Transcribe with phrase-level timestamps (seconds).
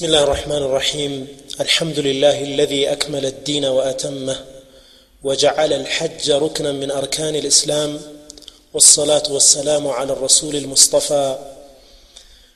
[0.00, 1.26] بسم الله الرحمن الرحيم.
[1.60, 4.44] الحمد لله الذي أكمل الدين وأتمه
[5.22, 8.00] وجعل الحج ركنا من أركان الإسلام
[8.74, 11.38] والصلاة والسلام على الرسول المصطفى.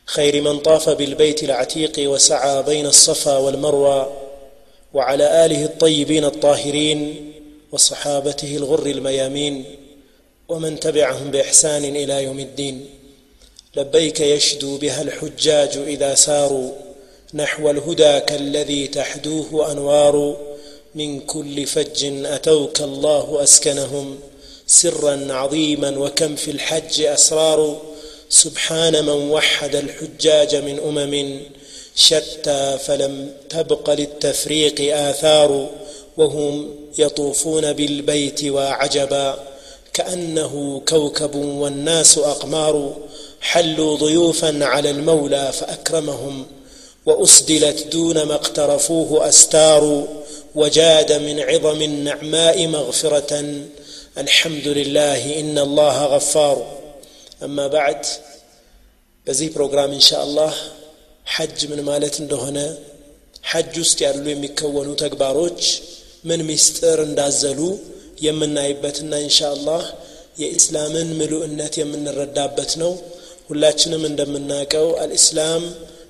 [0.05, 4.13] خير من طاف بالبيت العتيق وسعى بين الصفا والمروى
[4.95, 7.33] وعلى آله الطيبين الطاهرين
[7.73, 9.65] وصحابته الغر الميامين
[10.49, 12.87] ومن تبعهم بإحسان إلى يوم الدين.
[13.77, 16.73] لبيك يشدو بها الحجاج إذا ساروا.
[17.35, 20.37] نحو الهدى كالذي تحدوه أنوار
[20.95, 24.19] من كل فج أتوك الله أسكنهم
[24.67, 27.81] سرا عظيما وكم في الحج أسرار
[28.29, 31.41] سبحان من وحد الحجاج من أمم
[31.97, 35.71] شتى فلم تبق للتفريق آثار
[36.17, 39.39] وهم يطوفون بالبيت وعجبا
[39.93, 42.97] كأنه كوكب والناس أقمار
[43.41, 46.47] حلوا ضيوفا على المولى فأكرمهم
[47.06, 49.84] واسدلت دون ما اقترفوه استار
[50.56, 53.32] وجاد من عظم النعماء مغفره
[54.18, 56.58] الحمد لله ان الله غفار
[57.44, 58.02] اما بعد
[59.28, 60.54] በዚህ ፕሮግራም ኢንሻአላህ
[61.36, 62.60] ሐጅ ምን ማለት እንደሆነ
[63.52, 65.62] ሐጅ ውስጥ ያሉ የሚከወኑ ተግባሮች
[66.30, 67.60] ምን ሚስጥር እንዳዘሉ
[68.26, 69.84] የምናይበትና ኢንሻአላህ
[70.42, 72.92] የኢስላምን ምሉእነት የምንረዳበት ነው
[73.50, 75.64] ሁላችንም እንደምናውቀው አልኢስላም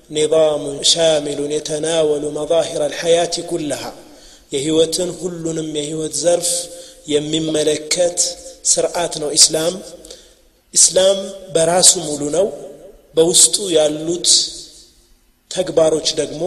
[0.09, 3.83] ኒዛሙ ሻሚሉን የተናወሉ መዛሂር አልሐያት ኩለሃ
[4.51, 6.49] የህይወትን ሁሉንም የህይወት ዘርፍ
[7.13, 8.19] የሚመለከት
[8.71, 9.73] ስርዓት ነው ኢስላም።
[10.73, 11.17] ኢስላም
[11.55, 12.47] በራሱ ሙሉ ነው።
[13.15, 14.29] በውስጡ ያሉት
[15.51, 16.41] ተግባሮች ደግሞ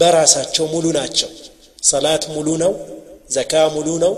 [0.00, 1.30] በራሳቸው ሙሉ ናቸው።
[1.82, 2.72] ሰላት ሙሉ ነው
[3.30, 4.12] ዘካ ሙሉ ነው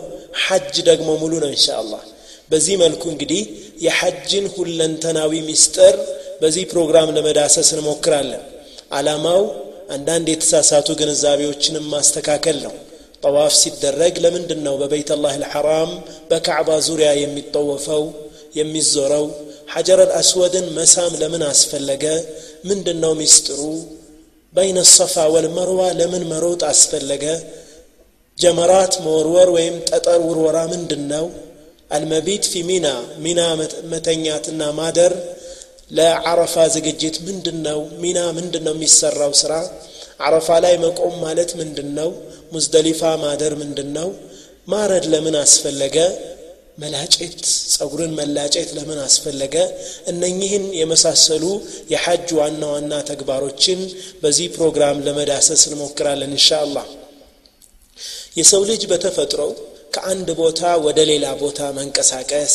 [0.44, 2.02] ሐጅ ደግሞ ሙሉ ነው ኢንሻአላህ።
[2.50, 3.42] በዚህ መልኩ እንግዲህ
[3.86, 5.96] የሐጅን ሁለንተናዊ ሚስጥር
[6.40, 8.42] በዚህ ፕሮግራም ለመዳሰስ እንሞክራለን
[8.90, 9.42] አላማው
[9.94, 12.74] አንዳንድ የተሳሳቱ ግንዛቤዎችንም ማስተካከል ነው።
[13.22, 15.90] ጠዋፍ ሲደረግ ለምንድን ነው በቤት አላህ ልሐራም
[16.30, 18.04] በካዕባ ዙሪያ የሚጠወፈው
[18.58, 19.24] የሚዞረው?
[19.72, 22.04] ሐጀር አልአስወድን መሳም ለምን አስፈለገ?
[22.68, 23.60] ምንድን ነው ሚስጥሩ?
[24.54, 27.24] በይነ ሰፋ ወልመርዋ ለምን መሮጥ አስፈለገ?
[28.38, 31.26] ጀመራት መወርወር ወይም ጠጠር ውርወራ ምንድን ነው
[31.90, 32.86] አልመቢት ፊ ሚና
[33.18, 33.40] ሚና
[33.92, 35.12] መተኛትና ማደር
[35.90, 39.52] ለዓረፋ ዝግጅት ምንድን ነው ሚና ምንድን ነው የሚሰራው ስራ?
[40.26, 42.10] አረፋ ላይ መቆም ማለት ምንድን ነው
[42.54, 44.08] ሙዝደሊፋ ማደር ምንድን ነው
[44.72, 45.96] ማረድ ለምን አስፈለገ?
[46.82, 47.38] መላጨት
[47.74, 49.54] ጸጉርን መላጨት ለምን አስፈለገ?
[50.12, 51.44] እነኚህን የመሳሰሉ
[51.92, 53.80] የሐጅ ዋና ዋና ተግባሮችን
[54.22, 56.50] በዚህ ፕሮግራም ለመዳሰስ እንሞክራለን እንሻ
[58.38, 59.52] የሰው ልጅ በተፈጥሮው
[59.94, 62.54] ከአንድ ቦታ ወደ ሌላ ቦታ መንቀሳቀስ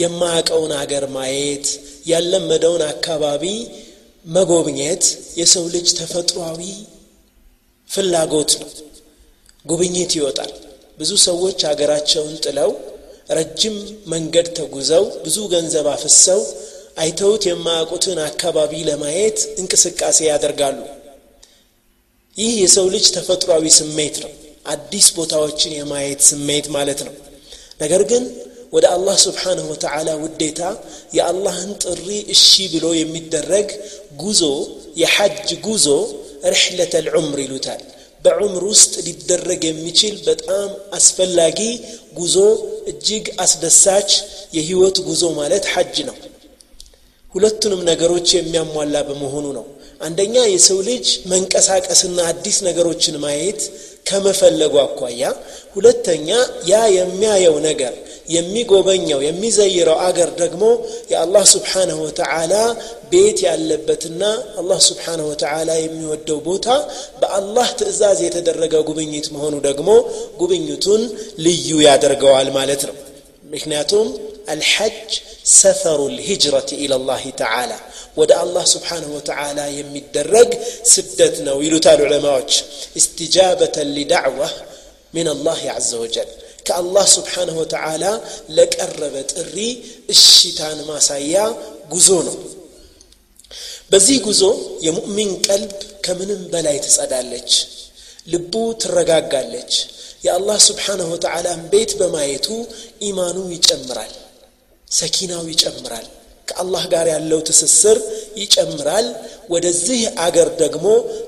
[0.00, 1.66] የማያውቀውን አገር ማየት
[2.06, 3.44] ያለመደውን አካባቢ
[4.26, 5.04] መጎብኘት
[5.38, 6.60] የሰው ልጅ ተፈጥሯዊ
[7.88, 8.70] ፍላጎት ነው።
[9.64, 10.52] ጉብኝት ይወጣል።
[10.98, 12.70] ብዙ ሰዎች ሀገራቸውን ጥለው
[13.30, 13.76] ረጅም
[14.12, 16.40] መንገድ ተጉዘው ብዙ ገንዘብ አፍሰው
[16.98, 20.78] አይተውት የማያውቁትን አካባቢ ለማየት እንቅስቃሴ ያደርጋሉ።
[22.36, 24.32] ይህ የሰው ልጅ ተፈጥሯዊ ስሜት ነው።
[24.66, 27.14] አዲስ ቦታዎችን የማየት ስሜት ማለት ነው።
[27.80, 28.24] ነገር ግን
[28.72, 30.60] ወደ አላህ ስብሓንሁ ወተዓላ ውዴታ
[31.16, 32.44] የአላህን ጥሪ እሺ
[32.74, 33.68] ብሎ የሚደረግ
[34.22, 34.42] ጉዞ
[35.02, 35.86] የሐጅ ጉዞ
[36.52, 37.82] ርሕለት አልዑምር ይሉታል።
[38.24, 40.68] በዑምር ውስጥ ሊደረግ የሚችል በጣም
[40.98, 41.60] አስፈላጊ
[42.18, 42.36] ጉዞ
[42.92, 44.10] እጅግ አስደሳች
[44.56, 46.16] የህይወት ጉዞ ማለት ሐጅ ነው።
[47.34, 49.66] ሁለቱንም ነገሮች የሚያሟላ በመሆኑ ነው።
[50.00, 53.60] አንደኛ የሰው ልጅ መንቀሳቀስና አዲስ ነገሮችን ማየት
[54.08, 55.22] ከመፈለጉ አኳያ።
[55.76, 56.28] ሁለተኛ
[56.70, 57.94] ያ የሚያየው ነገር
[58.35, 60.63] የሚጎበኘው የሚዘይረው አገር ደግሞ
[61.11, 62.53] የአላህ ስብሓንሁ ወተዓላ
[63.11, 64.23] ቤት ያለበትና
[64.61, 66.67] አላህ ስብሓንሁ ወተዓላ የሚወደው ቦታ
[67.21, 69.89] በአላህ ትእዛዝ የተደረገ ጉብኝት መሆኑ ደግሞ
[70.41, 71.03] ጉብኝቱን
[71.45, 72.97] ልዩ ያደርገዋል ማለት ነው
[73.53, 74.07] ምክንያቱም
[74.53, 75.09] አልሐጅ
[75.57, 77.71] ሰፈሩ ልሂጅረት ኢላላህ ተዓላ
[78.19, 80.49] ወደ አላህ ስብሓንሁ ወተዓላ የሚደረግ
[80.93, 82.51] ስደት ነው ይሉታል ዑለማዎች
[82.97, 84.49] استجابة لدعوة
[85.13, 86.29] من الله عز وجل
[86.66, 88.04] ከአላህ ስብሓንሁ ወተዓላ
[88.56, 89.56] ለቀረበ ጥሪ
[90.14, 91.34] እሽታን ማሳያ
[91.92, 92.36] ጉዞ ነው።
[93.90, 94.42] በዚህ ጉዞ
[94.86, 95.72] የሙእሚን ቀልብ
[96.04, 97.50] ከምንም በላይ ትጸዳለች
[98.26, 99.72] ልቡ ትረጋጋለች።
[100.24, 102.48] የአላህ ስብሓንሁ ወተዓላን ቤት በማየቱ
[103.06, 104.12] ኢማኑ ይጨምራል
[104.90, 106.06] ሰኪናው ይጨምራል
[106.48, 107.98] ከአላህ ጋር ያለው ትስስር
[108.40, 109.06] ይጨምራል።
[109.48, 110.86] ወደዚህ አገር ደግሞ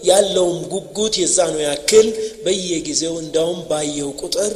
[0.08, 2.06] ያለውም ጉጉት የዛኑ ያክል
[2.44, 4.52] በየጊዜው እንዳውም ባየው ቁጥር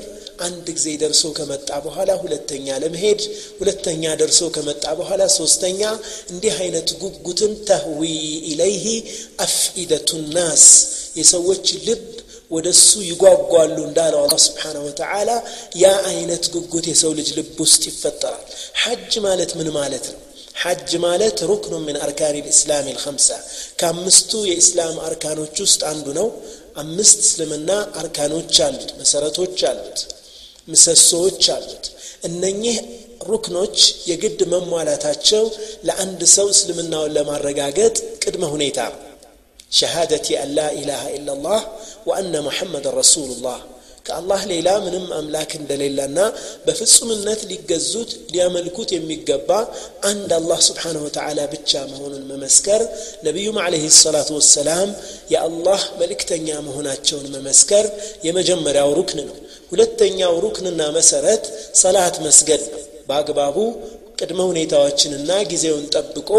[0.47, 3.21] አንድ ጊዜ ደርሶ ከመጣ በኋላ ሁለተኛ ለመሄድ
[3.59, 5.81] ሁለተኛ ደርሶ ከመጣ በኋላ ሶስተኛ
[6.33, 8.01] እንዲህ አይነት ጉጉትን ተህዊ
[8.51, 8.85] ኢለይህ
[9.45, 10.65] አፍኢደቱ ናስ
[11.19, 12.03] የሰዎች ልብ
[12.51, 15.29] ወደ እሱ ይጓጓሉ እንዳለው አላ ስብሓንሁ ወተዓላ
[15.83, 18.43] ያ አይነት ጉጉት የሰው ልጅ ልብ ውስጥ ይፈጠራል
[18.83, 20.19] ሐጅ ማለት ምን ማለት ነው
[20.63, 23.29] ሐጅ ማለት ሩክኑ ምን አርካን ልእስላም ልከምሳ
[23.79, 26.27] ከአምስቱ የኢስላም አርካኖች ውስጥ አንዱ ነው
[26.83, 27.71] አምስት እስልምና
[28.01, 29.99] አርካኖች አሉት መሰረቶች አሉት
[30.67, 31.85] ምሰሶዎች አሉት
[32.29, 32.77] እነኚህ
[33.29, 33.77] ሩክኖች
[34.09, 35.43] የግድ መሟላታቸው
[35.87, 39.01] ለአንድ ሰው እስልምናውን ለማረጋገጥ ቅድመ ሁኔታ ነው
[39.71, 41.61] ሸሃደቲ አን ላ ኢላሃ ኢላላህ
[42.09, 43.59] ወአነ ሙሐመድን ረሱሉላህ
[44.05, 46.17] ከአላህ ሌላ ምንም አምላክ እንደሌለና
[46.65, 49.49] በፍጹምነት ሊገዙት ሊያመልኩት የሚገባ
[50.09, 52.81] አንድ አላህ ስብሓንሁ ወተዓላ ብቻ መሆኑን መመስከር
[53.27, 54.89] ነቢዩም ዓለይህ ሰላቱ ወሰላም
[55.33, 57.87] የአላህ መልእክተኛ መሆናቸውን መመስከር
[58.27, 59.37] የመጀመሪያው ሩክን ነው
[59.72, 61.44] ሁለተኛው ሩክንና መሰረት
[61.80, 63.56] ሰላት መስገድ ነው። በአግባቡ
[64.18, 66.30] ቅድመ ሁኔታዎችንና ጊዜውን ጠብቆ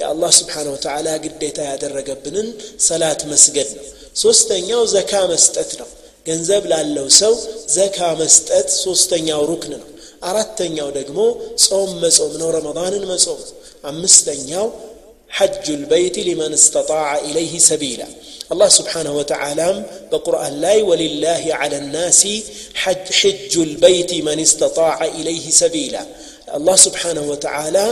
[0.00, 2.48] የአላህ ስብሓን ወተዓላ ግዴታ ያደረገብንን
[2.86, 3.86] ሰላት መስገድ ነው።
[4.16, 5.88] ሶስተኛው ዘካ መስጠት ነው።
[6.26, 7.34] ገንዘብ ላለው ሰው
[7.74, 9.90] ዘካ መስጠት ሶስተኛው ሩክን ነው።
[10.22, 11.18] አራተኛው ደግሞ
[11.64, 13.52] ጾም መጾም ነው። ረመዳንን መጾም ነው።
[13.90, 14.66] አምስተኛው
[15.37, 18.07] حج البيت لمن استطاع إليه سبيلا
[18.51, 19.67] الله سبحانه وتعالى
[20.11, 22.21] بقرآن لاي ولله على الناس
[22.81, 26.03] حج, حج البيت من استطاع إليه سبيلا
[26.57, 27.85] الله سبحانه وتعالى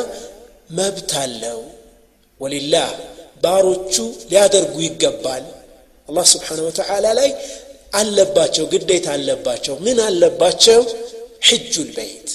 [0.78, 1.60] መብት አለው
[2.40, 2.90] ወሊላህ
[3.44, 3.94] ባሮቹ
[4.31, 5.46] ሊያደርጉ ይገባል
[6.10, 7.30] አላህ ስብሓን ወተዓላ ላይ
[8.00, 10.81] አለባቸው ግዴታ አለባቸው ምን አለባቸው
[11.50, 12.30] ሕጁል በይት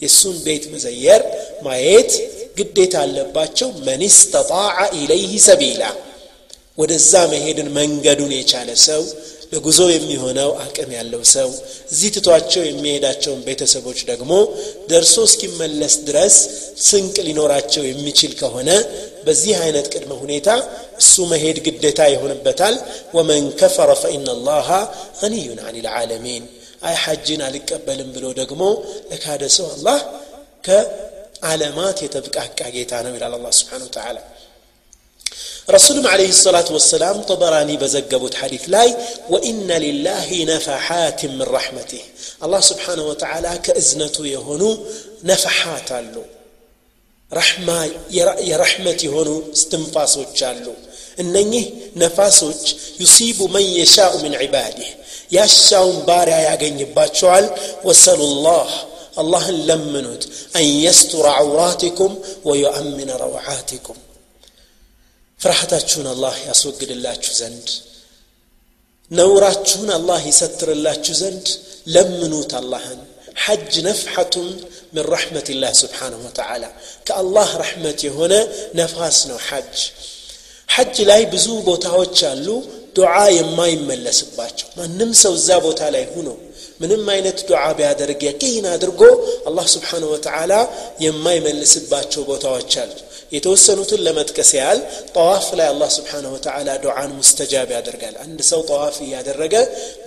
[0.00, 1.22] የእሱን ቤት መዘየር
[1.66, 2.12] ማየት
[2.57, 4.67] ግዴታ አለባቸው። መን ስተጣዐ
[4.97, 5.83] ኢለይህ ሰቢላ
[6.77, 9.01] ወደዛ መሄድን መንገዱን የቻለ ሰው
[9.51, 11.49] ለጉዞ የሚሆነው አቅም ያለው ሰው
[11.91, 14.31] እዚህ ትቷቸው የሚሄዳቸውን ቤተሰቦች ደግሞ
[14.91, 16.35] ደርሶ እስኪመለስ ድረስ
[16.85, 18.69] ስንቅ ሊኖራቸው የሚችል ከሆነ
[19.25, 20.47] በዚህ አይነት ቅድመ ሁኔታ
[21.01, 22.77] እሱ መሄድ ግዴታ ይሆንበታል።
[23.17, 24.69] ወመን ከፈረ ፈኢና ላሃ
[25.19, 26.45] ገኒዩን አን ልዓለሚን
[26.83, 28.61] አይ ሐጅን አልቀበልም ብሎ ደግሞ
[29.11, 29.99] ለካደ ሰው አላህ
[31.43, 34.23] علامات يتبقى قاعيتانا إلى الله سبحانه وتعالى
[35.69, 38.95] رسول عليه الصلاة والسلام طبراني بزقبو حديث لاي
[39.29, 42.01] وإن لله نفحات من رحمته
[42.43, 44.85] الله سبحانه وتعالى كأزنته يهونو
[45.23, 46.25] نفحات له
[47.33, 50.73] رحمة يا رحمتي هونو استنفاس وجاله
[51.19, 52.45] إنني نفاس
[52.99, 54.85] يصيب من يشاء من عباده
[55.31, 57.49] يا يشاء باريا يقين باتشوال
[57.83, 58.69] وسل الله
[59.16, 60.24] አላህን ለምኑት
[60.56, 62.12] አን የስቱረ ዐውራቲኩም
[62.48, 63.98] ወዩአምነ ረውዓቲኩም
[65.40, 67.68] ፍርሃታችሁን አላህ ያስወግድላችሁ ዘንድ
[69.10, 71.46] ነውራችሁን አላህ ይሰትርላችሁ ዘንድ
[71.86, 73.00] ለምኑት አላህን
[73.44, 74.48] ሐጅ ነፍሐቱን
[74.94, 76.64] ምን ረሕመትላህ ስብሓንሁ ወተዓላ
[77.06, 78.34] ከአላህ ረሕመት የሆነ
[78.80, 79.76] ነፋስ ነው ሐጅ
[80.68, 82.48] ሐጅ ላይ ብዙ ቦታዎች አሉ
[82.96, 86.28] ዱዓ የማይመለስባቸው ማንም ሰው እዛ ቦታ ላይ ሁኖ
[86.81, 89.01] ምንም አይነት ዱዓ ቢያደርግ የቂን አድርጎ
[89.49, 90.53] አላህ ስብሓን ወተዓላ
[91.05, 92.91] የማይመልስባቸው ቦታዎች አሉ።
[93.31, 94.79] የተወሰኑትን ለመጥቀስ ያህል
[95.13, 99.55] ጠዋፍ ላይ አላህ ስብሓን ወተዓላ ዱዓን ሙስተጃብ ያደርጋል። አንድ ሰው ጠዋፍ እያደረገ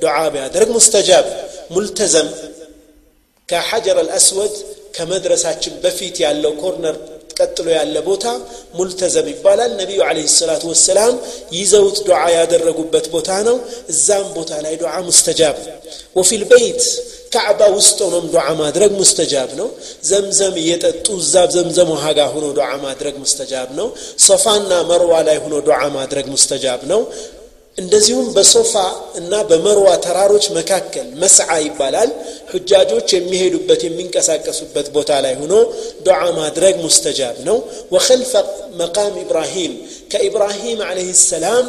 [0.02, 1.26] ዱዓ ቢያደርግ ሙስተጃብ
[1.70, 2.28] ሙልተዘም
[3.48, 4.54] ከሐጀር አልአስወድ
[4.96, 6.96] ከመድረሳችን በፊት ያለው ኮርነር
[7.39, 8.25] ቀጥሎ ያለ ቦታ
[8.77, 11.13] ሙልተዘም ይባላል ነቢዩ አለህ ሰላቱ ወሰላም
[11.57, 13.57] ይዘውት ዱዓ ያደረጉበት ቦታ ነው
[13.93, 15.57] እዛም ቦታ ላይ ዱዓ ሙስተጃብ
[16.17, 16.83] ወፊ ልበይት
[17.33, 19.67] ካዕባ ውስጥ ሆኖም ዱዓ ማድረግ ሙስተጃብ ነው
[20.09, 23.87] ዘምዘም እየጠጡ እዛ ዘምዘም ውሃ ጋር ሆኖ ዱዓ ማድረግ ሙስተጃብ ነው
[24.27, 27.01] ሶፋና መርዋ ላይ ሆኖ ዱዓ ማድረግ ሙስተጃብ ነው
[27.78, 28.72] እንደዚሁም በሶፋ
[29.20, 32.10] እና በመርዋ ተራሮች መካከል መስዓ ይባላል።
[32.52, 35.54] ሁጃጆች የሚሄዱበት የሚንቀሳቀሱበት ቦታ ላይ ሆኖ
[36.06, 37.56] ዱዓ ማድረግ ሙስተጃብ ነው።
[37.94, 38.32] ወከልፈ
[38.80, 39.72] መቃም ኢብራሂም
[40.12, 41.66] ከኢብራሂም አለህ ሰላም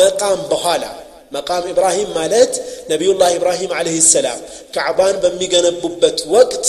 [0.00, 0.84] መቃም በኋላ።
[1.32, 2.52] መቃም ኢብራሂም ማለት
[2.92, 4.38] ነቢዩላህ ኢብራሂም አለህ ሰላም
[4.76, 6.66] ካዕባን በሚገነቡበት ወቅት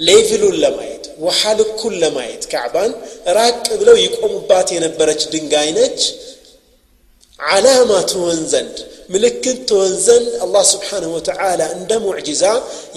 [0.00, 2.92] ሌቭሉን ለማየት ውሃ ልኩን ለማየት ካዕባን
[3.36, 6.00] ራቅ ብለው ይቆሙባት የነበረች ድንጋይ ነች
[7.41, 8.77] ዓላማ ትሆን ዘንድ
[9.13, 12.43] ምልክት ትሆን ዘንድ አላህ ስብሓንሁ ወተዓላ እንደ ሙዕጂዛ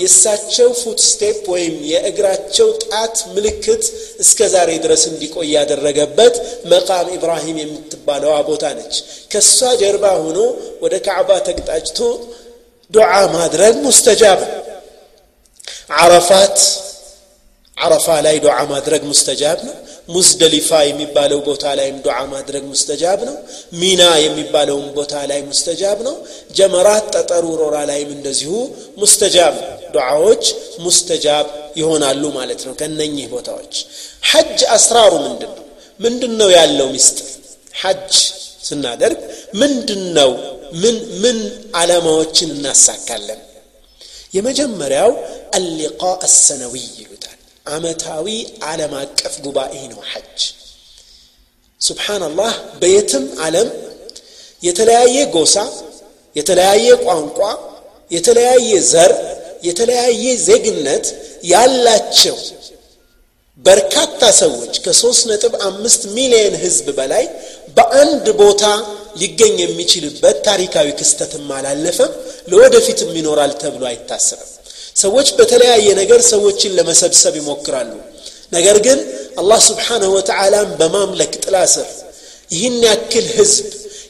[0.01, 3.85] የእሳቸው ፉት ስቴፕ ወይም የእግራቸው ጣት ምልክት
[4.25, 6.35] እስከ ዛሬ ድረስ እንዲቆይ ያደረገበት
[6.73, 8.97] መቃም ኢብራሂም የምትባለዋ ቦታ ነች
[9.33, 10.39] ከእሷ ጀርባ ሆኖ
[10.85, 11.99] ወደ ካዕባ ተቅጣጭቶ
[12.93, 14.41] ዱዓ ማድረግ ሙስተጃብ
[15.99, 16.59] ዓረፋት
[17.77, 19.77] ዓረፋ ላይ ዱዓ ማድረግ ሙስተጃብ ነው
[20.08, 23.36] ሙዝደሊፋ የሚባለው ቦታ ላይም ዱዓ ማድረግ ሙስተጃብ ነው።
[23.74, 26.16] ሚና የሚባለውም ቦታ ላይ ሙስተጃብ ነው።
[26.58, 28.52] ጀመራት ጠጠሩ ሮራ ላይም እንደዚሁ
[28.98, 29.56] ሙስተጃብ
[29.96, 30.44] ዱዓዎች
[30.86, 31.46] ሙስተጃብ
[31.78, 33.74] ይሆናሉ ማለት ነው ከነኚህ ቦታዎች።
[34.32, 35.64] ሐጅ አስራሩ ምንድን ነው
[36.00, 37.28] ምንድን ነው ያለው ሚስጥር?
[37.82, 38.14] ሐጅ
[38.64, 39.20] ስናደርግ
[39.62, 40.32] ምንድን ነው
[40.82, 41.38] ምን ምን
[41.76, 43.42] ዓላማዎችን እናሳካለን?
[44.34, 45.12] የመጀመሪያው
[45.58, 47.35] አሊቃ አሰነዊይ ይሉታል
[47.66, 48.28] አመታዊ
[48.70, 50.40] ዓለም አቀፍ ጉባኤ ነው ሐጅ።
[51.82, 53.70] ሱብሓናላህ በየትም ዓለም
[54.64, 55.56] የተለያየ ጎሳ
[56.36, 57.40] የተለያየ ቋንቋ
[58.12, 59.14] የተለያየ ዘር
[59.64, 61.06] የተለያየ ዜግነት
[61.52, 62.38] ያላቸው
[63.66, 67.26] በርካታ ሰዎች ከሶስት ነጥብ አምስት ሚሊዮን ህዝብ በላይ
[67.78, 68.64] በአንድ ቦታ
[69.22, 72.12] ሊገኝ የሚችልበት ታሪካዊ ክስተትም አላለፈም
[72.48, 74.52] ለወደፊትም ይኖራል ተብሎ አይታሰብም
[74.96, 77.92] ሰዎች በተለያየ ነገር ሰዎችን ለመሰብሰብ ይሞክራሉ።
[78.54, 79.00] ነገር ግን
[79.42, 81.88] አላህ ስብሓንሁ ወተዓላን በማምለክ ጥላ ስር
[82.52, 83.66] ይህን ያክል ህዝብ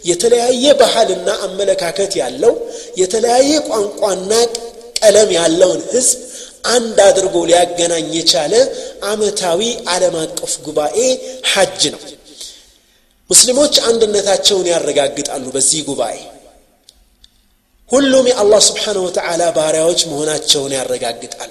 [0.05, 2.53] የተለያየ ባህልና አመለካከት ያለው
[3.01, 4.31] የተለያየ ቋንቋና
[4.99, 6.19] ቀለም ያለውን ህዝብ
[6.73, 8.53] አንድ አድርጎ ሊያገናኝ የቻለ
[9.09, 9.61] አመታዊ
[9.93, 10.97] ዓለም አቀፍ ጉባኤ
[11.51, 12.01] ሐጅ ነው።
[13.29, 16.15] ሙስሊሞች አንድነታቸውን ያረጋግጣሉ በዚህ ጉባኤ
[17.90, 21.50] ሁሉም የአላህ ስብሓንሁ ወተዓላ ባሪያዎች መሆናቸውን ያረጋግጣሉ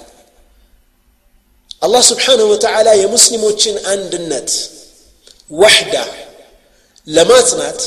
[1.82, 4.50] አላህ ስብሓንሁ ወተዓላ የሙስሊሞችን አንድነት
[5.50, 5.94] ወሕዳ
[7.06, 7.80] ለማጽናት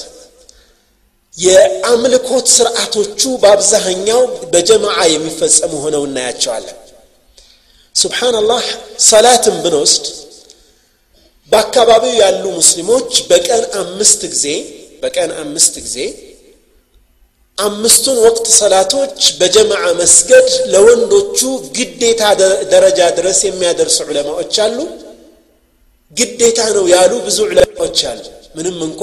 [1.37, 6.77] የአምልኮት ስርዓቶቹ በአብዛኛው በጀማዓ የሚፈጸሙ ሆነው እናያቸዋለን
[7.95, 8.65] ስብሓንላህ
[9.07, 10.05] ሰላትን ብንወስድ
[11.51, 14.45] በአካባቢው ያሉ ሙስሊሞች በቀን አምስት ጊዜ
[15.01, 15.97] በቀን አምስት ጊዜ
[17.58, 21.38] አምስቱን ወቅት ሰላቶች በጀማዓ መስገድ ለወንዶቹ
[21.76, 22.22] ግዴታ
[22.72, 24.78] ደረጃ ድረስ የሚያደርሱ ዑለማዎች አሉ።
[26.12, 28.20] ግዴታ ነው ያሉ ብዙ ዑለማዎች አሉ።
[28.56, 29.02] ምንም እንኳ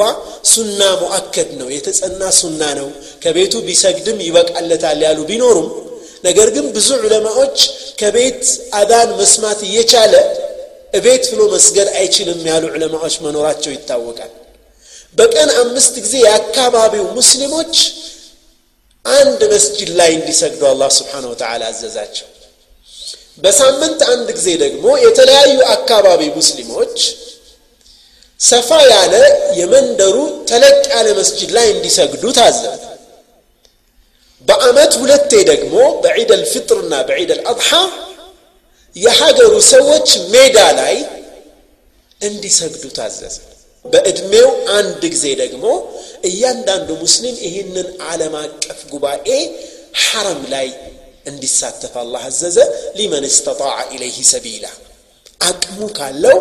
[0.52, 2.88] ሱና ሙአከድ ነው የተጸና ሱና ነው።
[3.24, 5.68] ከቤቱ ቢሰግድም ይበቃለታል ያሉ ቢኖሩም
[6.24, 7.58] ነገር ግን ብዙ ዑለማዎች
[8.00, 8.42] ከቤት
[8.80, 10.14] አዳን መስማት እየቻለ
[10.96, 14.32] እቤት ብሎ መስገድ አይችልም ያሉ ዑለማዎች መኖራቸው ይታወቃል።
[15.18, 17.74] በቀን አምስት ጊዜ የአካባቢው ሙስሊሞች
[19.06, 22.28] አንድ መስጅድ ላይ እንዲሰግዱ አላህ ስብሓን ወተዓላ አዘዛቸው።
[23.44, 26.98] በሳምንት አንድ ጊዜ ደግሞ የተለያዩ አካባቢ ሙስሊሞች
[28.40, 29.14] ሰፋ ያለ
[29.60, 30.16] የመንደሩ
[30.50, 32.74] ተለቅ ያለ መስጅድ ላይ እንዲሰግዱ ታዘዘ።
[34.48, 37.70] በአመት ሁለቴ ደግሞ በዒድ አልፍጥርና በዒድ አልአድሓ
[38.96, 40.96] የሀገሩ ሰዎች ሜዳ ላይ
[42.22, 43.36] እንዲሰግዱ ታዘዘ
[43.86, 45.66] በዕድሜው አንድ ጊዜ ደግሞ
[46.30, 49.28] እያንዳንዱ ሙስሊም ይህንን ዓለም አቀፍ ጉባኤ
[50.04, 50.68] ሐረም ላይ
[51.26, 52.58] እንዲሳተፍ አላህ አዘዘ።
[52.98, 54.66] ሊመን እስተጣዐ ኢለይህ ሰቢላ።
[55.42, 56.38] አቅሙ ካለው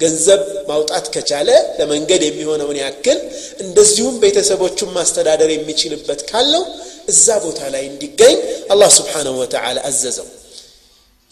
[0.00, 3.18] ገንዘብ ማውጣት ከቻለ ለመንገድ የሚሆነውን ያክል
[3.64, 6.62] እንደዚሁም ቤተሰቦቹን ማስተዳደር የሚችልበት ካለው
[7.08, 8.36] እዛ ቦታ ላይ እንዲገኝ
[8.72, 10.28] አላህ ስብሓንሁ ወተዓላ አዘዘው።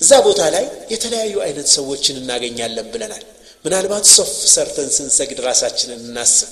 [0.00, 3.24] እዛ ቦታ ላይ የተለያዩ አይነት ሰዎችን እናገኛለን ብለናል
[3.64, 6.50] ምናልባት ሶፍ ሰርተን ስንሰግድ ራሳችንን እናስብ።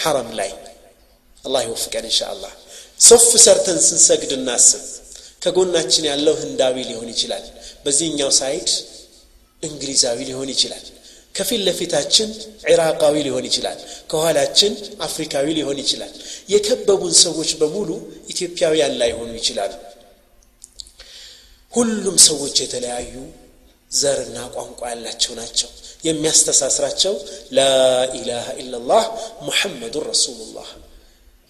[0.00, 0.50] ሐረም ላይ
[1.44, 2.20] አላህ ይወፍቀን እንሻ
[3.00, 4.84] ሶፍ ሰርተን ስንሰግድ እናስብ።
[5.42, 7.44] ከጎናችን ያለው ህንዳዊ ሊሆን ይችላል።
[7.84, 8.68] በዚህኛው ሳይድ
[9.62, 10.84] እንግሊዛዊ ሊሆን ይችላል።
[11.34, 12.28] ከፊት ለፊታችን
[12.70, 13.78] ዒራቃዊ ሊሆን ይችላል።
[14.10, 16.12] ከኋላችን አፍሪካዊ ሊሆን ይችላል።
[16.48, 17.90] የከበቡን ሰዎች በሙሉ
[18.28, 19.72] ኢትዮጵያውያን ላይሆኑ ይችላሉ።
[21.72, 23.14] ሁሉም ሰዎች የተለያዩ
[23.95, 25.69] ዘርና ቋንቋ ያላቸው ናቸው
[26.07, 27.15] የሚያስተሳስራቸው
[27.57, 29.03] ላኢላሃ ኢላላህ
[29.47, 30.69] ሙሐመዱን ረሱሉላህ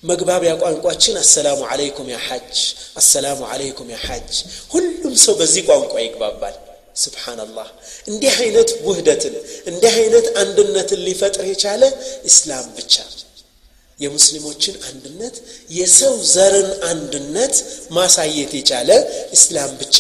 [0.04, 2.58] መግባቢያ ቋንቋችን አሰላሙ አለይኩም ያ ሐጅ
[3.02, 4.32] አሰላሙ አለይኩም ያ ሐጅ
[4.74, 6.56] ሁሉም ሰው በዚህ ቋንቋ ይግባባል
[7.04, 7.68] ስብሓናላህ
[8.12, 9.36] እንዲህ አይነት ውህደትን
[9.72, 11.84] እንዲህ አይነት አንድነትን ሊፈጥር የቻለ
[12.32, 12.96] እስላም ብቻ
[14.00, 15.36] የሙስሊሞችን አንድነት
[15.80, 17.56] የሰው ዘርን አንድነት
[17.98, 18.92] ማሳየት የቻለ
[19.38, 19.98] እስላም ብቻ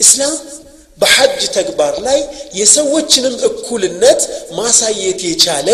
[0.00, 0.34] እስላም
[1.00, 2.20] በሐጅ ተግባር ላይ
[2.60, 4.20] የሰዎችንም እኩልነት
[4.58, 5.68] ማሳየት የቻለ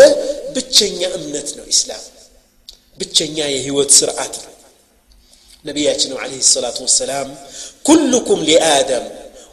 [0.55, 2.03] ብቸኛ እምነት ነው ኢስላም
[3.01, 4.51] ብቸኛ የህይወት ስርዓት ነው
[5.65, 7.29] ነቢያችን አለህ ሰላቱ ወሰላም
[7.87, 9.05] ኩልኩም ሊአደም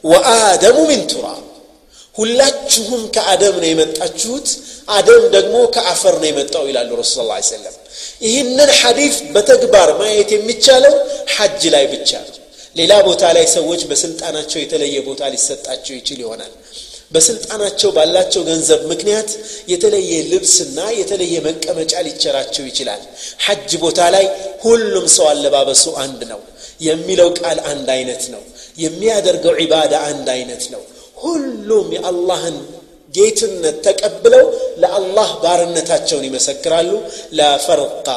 [0.04, 1.46] ወአደሙ ሚን ቱራብ
[2.16, 4.48] ሁላችሁም ከአደም ነው የመጣችሁት
[4.90, 7.76] አደም ደግሞ ከአፈር ነው የመጣው ይላሉ ረሱል ላ ሰለም
[8.26, 10.96] ይህንን ሐዲፍ በተግባር ማየት የሚቻለው
[11.36, 12.36] ሐጅ ላይ ብቻ ነው
[12.77, 16.53] ሌላ ቦታ ላይ ሰዎች በስልጣናቸው የተለየ ቦታ ሊሰጣቸው ይችል ይሆናል።
[17.11, 19.29] በስልጣናቸው ባላቸው ገንዘብ ምክንያት
[19.73, 23.03] የተለየ ልብስና የተለየ መቀመጫ ሊቸራቸው ይችላል።
[23.47, 24.25] ሐጅ ቦታ ላይ
[24.65, 26.41] ሁሉም ሰው አለባበሱ አንድ ነው።
[26.81, 28.43] የሚለው ቃል አንድ አይነት ነው።
[28.79, 30.83] የሚያደርገው ዒባዳ አንድ አይነት ነው።
[31.25, 32.57] ሁሉም የአላህን
[33.15, 34.45] ጌትነት ተቀብለው
[34.83, 36.91] ለአላህ ባርነታቸውን ይመሰክራሉ።
[37.33, 38.09] ላ ፈርቃ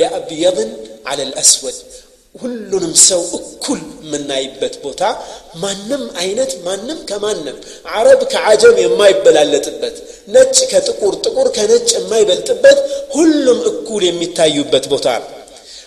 [0.00, 0.70] ለአብየድን
[1.06, 1.76] አለ ልአስወድ
[2.36, 5.02] ሁሉንም ሰው እኩል የምናይበት ቦታ
[5.62, 7.56] ማንም አይነት ማንም ከማንም
[7.92, 9.96] አረብ ከዓጀም የማይበላለጥበት
[10.28, 12.78] ነጭ ከጥቁር ጥቁር ከነጭ የማይበልጥበት
[13.16, 15.30] ሁሉም እኩል የሚታዩበት ቦታ ነው።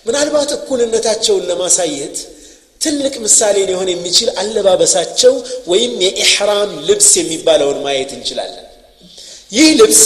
[0.06, 2.18] ምናልባት እኩልነታቸውን ለማሳየት
[2.82, 5.34] ትልቅ ምሳሌ ሊሆን የሚችል አለባበሳቸው
[5.68, 8.66] ወይም የኢሕራም ልብስ የሚባለውን ማየት እንችላለን።
[9.52, 10.04] ይህ ልብስ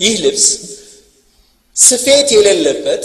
[0.00, 0.46] ይህ ልብስ
[1.76, 3.04] ስፌት የሌለበት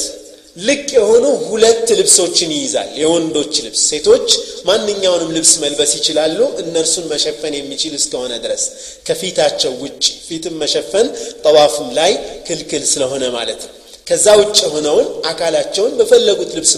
[0.58, 4.28] ልቅ የሆኑ ሁለት ልብሶችን ይይዛል። የወንዶች ልብስ። ሴቶች
[4.66, 8.64] ማንኛውንም ልብስ መልበስ ይችላሉ። እነርሱን መሸፈን የሚችል እስከሆነ ድረስ።
[9.08, 11.08] ከፊታቸው ውጭ ፊትም መሸፈን
[11.46, 12.12] ጠዋፍም ላይ
[12.48, 13.74] ክልክል ስለሆነ ማለት ነው።
[14.08, 16.74] ከዛ ውጭ ሆነውን አካላቸውን በፈለጉት ልብስ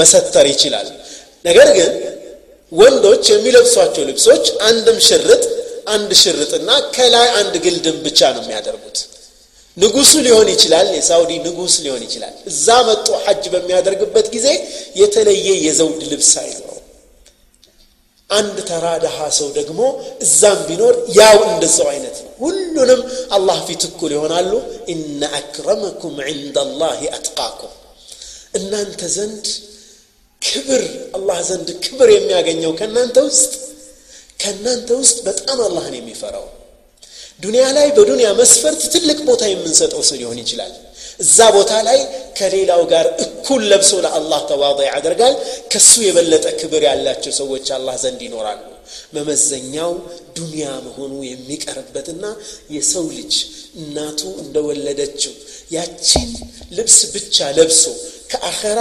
[0.00, 0.88] መሰተር ይችላል።
[1.44, 1.90] ነገር ግን
[2.72, 5.42] ወንዶች የሚለብሷቸው ልብሶች አንድም ሽርጥ
[5.88, 8.98] አንድ ሽርጥና ከላይ አንድ ግልድም ብቻ ነው የሚያደርጉት
[9.76, 14.46] ንጉሱ ሊሆን ይችላል የሳውዲ ንጉስ ሊሆን ይችላል። እዛ መጡ ሐጅ በሚያደርግበት ጊዜ
[15.00, 16.72] የተለየ የዘውድ ልብስ አይኖረው
[18.30, 19.80] አንድ ተራ ደሃ ሰው ደግሞ
[20.24, 23.00] እዛም ቢኖር ያው እንደዛው አይነት ነው። ሁሉንም
[23.36, 24.52] አላህ ፊት እኩል ይሆናሉ።
[24.92, 27.74] ኢነ አክረመኩም ዕንደ ላህ አትቃኩም።
[28.58, 29.46] እናንተ ዘንድ
[30.42, 30.82] ክብር
[31.16, 33.52] አላህ ዘንድ ክብር የሚያገኘው ከእናንተ ውስጥ
[34.40, 36.46] ከእናንተ ውስጥ በጣም አላህን የሚፈራው
[37.40, 40.72] ዱንያ ላይ በዱንያ መስፈርት ትልቅ ቦታ የምንሰጠው ሰው ሊሆን ይችላል።
[41.20, 41.98] እዛ ቦታ ላይ
[42.38, 45.34] ከሌላው ጋር እኩል ለብሶ ለአላህ ተዋض ያደርጋል።
[45.72, 48.62] ከሱ የበለጠ ክብር ያላቸው ሰዎች አላህ ዘንድ ይኖራሉ።
[49.16, 49.92] መመዘኛው
[50.36, 52.24] ዱንያ መሆኑ የሚቀርበትና
[52.70, 53.34] የሰው ልጅ
[53.80, 55.32] እናቱ እንደወለደችው
[55.70, 56.30] ያቺን
[56.76, 57.82] ልብስ ብቻ ለብሶ
[58.30, 58.80] ከአኸራ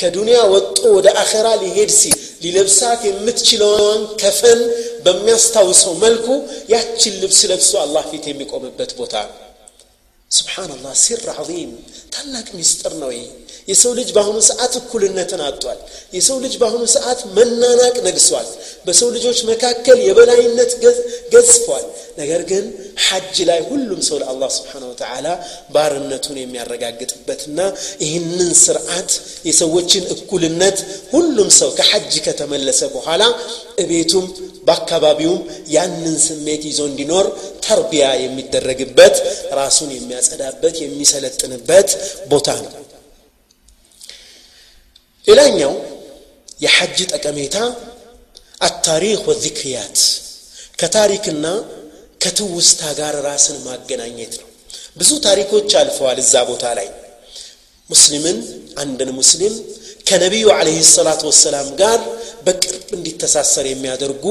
[0.00, 2.14] ከዱንያ ወጥቶ ወደ አኸራ ሊሄድ ሲል
[2.44, 4.60] ሊለብሳት የምትችለውን ከፈን
[5.04, 6.26] በሚያስታውሰው መልኩ
[6.74, 9.40] ያችን ልብስ ለብሶ አላህ ፊት የሚቆምበት ቦታ ነው
[10.30, 11.72] ስብሓናላህ ሲር ዐዚም
[12.14, 13.26] ታላቅ ሚስጥር ነው ይህ
[13.68, 15.78] የሰው ልጅ በአሁኑ ሰዓት እኩልነትን አጧል
[16.12, 18.48] የሰው ልጅ በአሁኑ ሰዓት መናናቅ ነግሷል።
[18.86, 20.72] በሰው ልጆች መካከል የበላይነት
[21.32, 21.84] ገዝፏል።
[22.18, 22.64] ነገር ግን
[23.06, 25.26] ሐጅ ላይ ሁሉም ሰው ለአላህ ስብሓን ወተዓላ
[25.74, 27.58] ባርነቱን የሚያረጋግጥበትና
[28.04, 29.10] ይህንን ስርዓት
[29.48, 30.78] የሰዎችን እኩልነት
[31.14, 33.22] ሁሉም ሰው ከሐጅ ከተመለሰ በኋላ
[33.84, 34.26] እቤቱም
[34.68, 35.40] በአካባቢውም
[35.74, 37.26] ያንን ስሜት ይዞ እንዲኖር
[37.66, 39.16] ተርቢያ የሚደረግበት
[39.60, 41.90] ራሱን የሚያጸዳበት የሚሰለጥንበት
[42.28, 42.72] ቦታ ነው
[45.26, 45.72] ሌላኛው
[46.60, 47.56] የሐጅ ጠቀሜታ
[48.60, 49.98] አታሪክ ወዚክርያት
[50.80, 51.46] ከታሪክና
[52.20, 54.48] ከትውስታ ጋር ራስን ማገናኘት ነው።
[54.98, 56.88] ብዙ ታሪኮች አልፈዋል እዛ ቦታ ላይ።
[57.90, 58.38] ሙስሊምን
[58.82, 59.54] አንድን ሙስሊም
[60.08, 61.98] ከነቢዩ አለህ ሰላት ወሰላም ጋር
[62.46, 64.24] በቅርብ እንዲተሳሰር የሚያደርጉ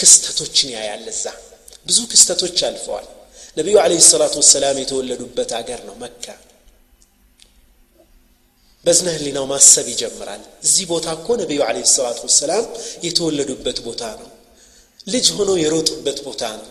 [0.00, 1.24] ክስተቶችን ያያል እዛ።
[1.86, 3.06] ብዙ ክስተቶች አልፈዋል።
[3.56, 6.24] ነቢዩ አለህ ሰላት ወሰላም የተወለዱበት አገር ነው መካ
[8.84, 12.64] በዝነ ህሊናው ማሰብ ይጀምራል። እዚህ ቦታ እኮ ነቢዩ አለ ሰላት ወሰላም
[13.06, 14.28] የተወለዱበት ቦታ ነው።
[15.06, 16.68] ልጅ ሆነው የሮጡበት ቦታ ነው።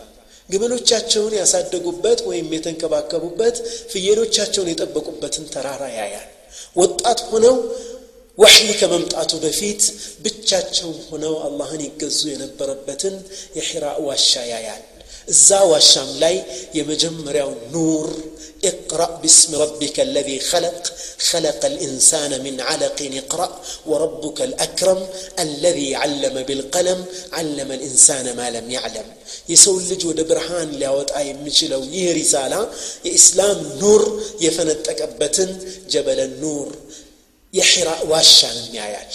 [0.48, 3.56] ግመሎቻቸውን ያሳደጉበት ወይም የተንከባከቡበት
[3.92, 6.28] ፍየሎቻቸውን የጠበቁበትን ተራራ ያያል።
[6.76, 7.56] ወጣት ሆነው
[8.38, 9.82] ወሕይ ከመምጣቱ በፊት
[10.24, 13.16] ብቻቸውን ሆነው አላህን ይገዙ የነበረበትን
[13.58, 14.82] የሒራ ዋሻ ያያል
[15.33, 16.35] እዛ ዋሻም ላይ
[16.79, 18.09] የመጀመሪያው ኑር
[18.63, 20.81] اقرأ باسم ربك الذي خلق
[21.29, 23.49] خلق الإنسان من علق اقرأ
[23.85, 24.99] وربك الأكرم
[25.39, 26.99] الذي علم بالقلم
[27.33, 29.07] علم الإنسان ما لم يعلم
[29.51, 32.53] የሰው ልጅ ወደ ብርሃን ሊያወጣ የሚችለው ይህ ሪሳላ
[33.07, 34.03] የኢስላም ኑር
[34.45, 35.51] የፈነጠቀበትን
[35.93, 36.69] ጀበለ ኑር
[37.53, 39.11] የሒራ ዋሻንም ያያል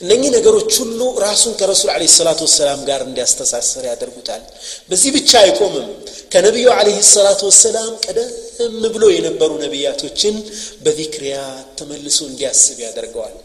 [0.00, 4.42] እነኚህ ነገሮች ሁሉ ራሱን ከረሱል አለ ሰላት ወሰላም ጋር እንዲያስተሳሰር ያደርጉታል
[4.90, 5.88] በዚህ ብቻ አይቆምም
[6.32, 8.30] ከነቢዩ አለህ ሰላት ወሰላም ቀደም
[8.94, 10.36] ብሎ የነበሩ ነቢያቶችን
[10.86, 13.36] በዚክርያት ተመልሶ እንዲያስብ ያደርገዋል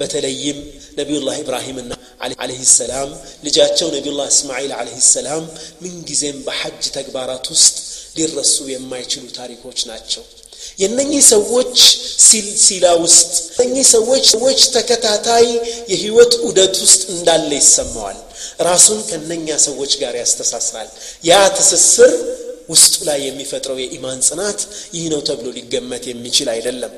[0.00, 0.58] በተለይም
[1.00, 1.92] ነቢዩላህ ኢብራሂምና
[2.38, 3.10] አለህ ሰላም
[3.46, 5.44] ልጃቸው ነቢዩላህ እስማዒል አለህ ሰላም
[5.82, 7.76] ምንጊዜም በሐጅ ተግባራት ውስጥ
[8.18, 10.24] ሊረሱ የማይችሉ ታሪኮች ናቸው
[10.79, 11.75] የነኚህ ሰዎች
[12.25, 15.47] ሲልሲላ ውስጥ እነኚህ ሰዎች ሰዎች ተከታታይ
[15.91, 18.19] የህይወት ዑደት ውስጥ እንዳለ ይሰማዋል።
[18.61, 20.89] ራሱን ከነኛ ሰዎች ጋር ያስተሳስራል።
[21.23, 22.13] ያ ትስስር
[22.69, 24.59] ውስጡ ላይ የሚፈጥረው የኢማን ጽናት
[24.95, 26.93] ይህ ነው ተብሎ ሊገመት የሚችል አይደለም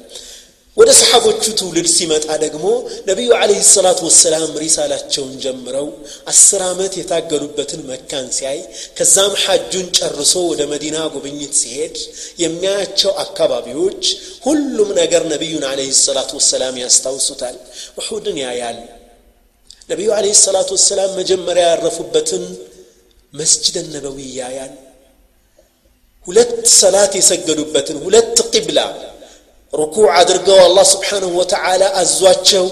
[0.76, 2.64] ወደ ሰሓቦቹ ትውልድ ሲመጣ ደግሞ
[3.08, 5.86] ነቢዩ አለህ ሰላት ወሰላም ሪሳላቸውን ጀምረው
[6.32, 8.58] አስር ዓመት የታገሉበትን መካን ሲያይ
[8.98, 11.96] ከዛም ሐጁን ጨርሶ ወደ መዲና ጉብኝት ሲሄድ
[12.42, 14.02] የሚያያቸው አካባቢዎች
[14.46, 17.56] ሁሉም ነገር ነቢዩን አለህ ሰላት ወሰላም ያስታውሱታል
[17.98, 18.78] ውሑድን ያያል
[19.90, 22.44] ነቢዩ አለህ ሰላት ወሰላም መጀመሪያ ያረፉበትን
[23.32, 24.74] መስጅድ ነበዊ ያያል
[26.26, 28.80] ሁለት ሰላት የሰገዱበትን ሁለት ቂብላ
[29.75, 32.69] ركوع أدرقوا الله سبحانه وتعالى أزواجه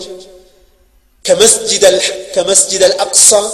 [1.24, 2.02] كمسجد,
[2.36, 3.50] كمسجد الأقصى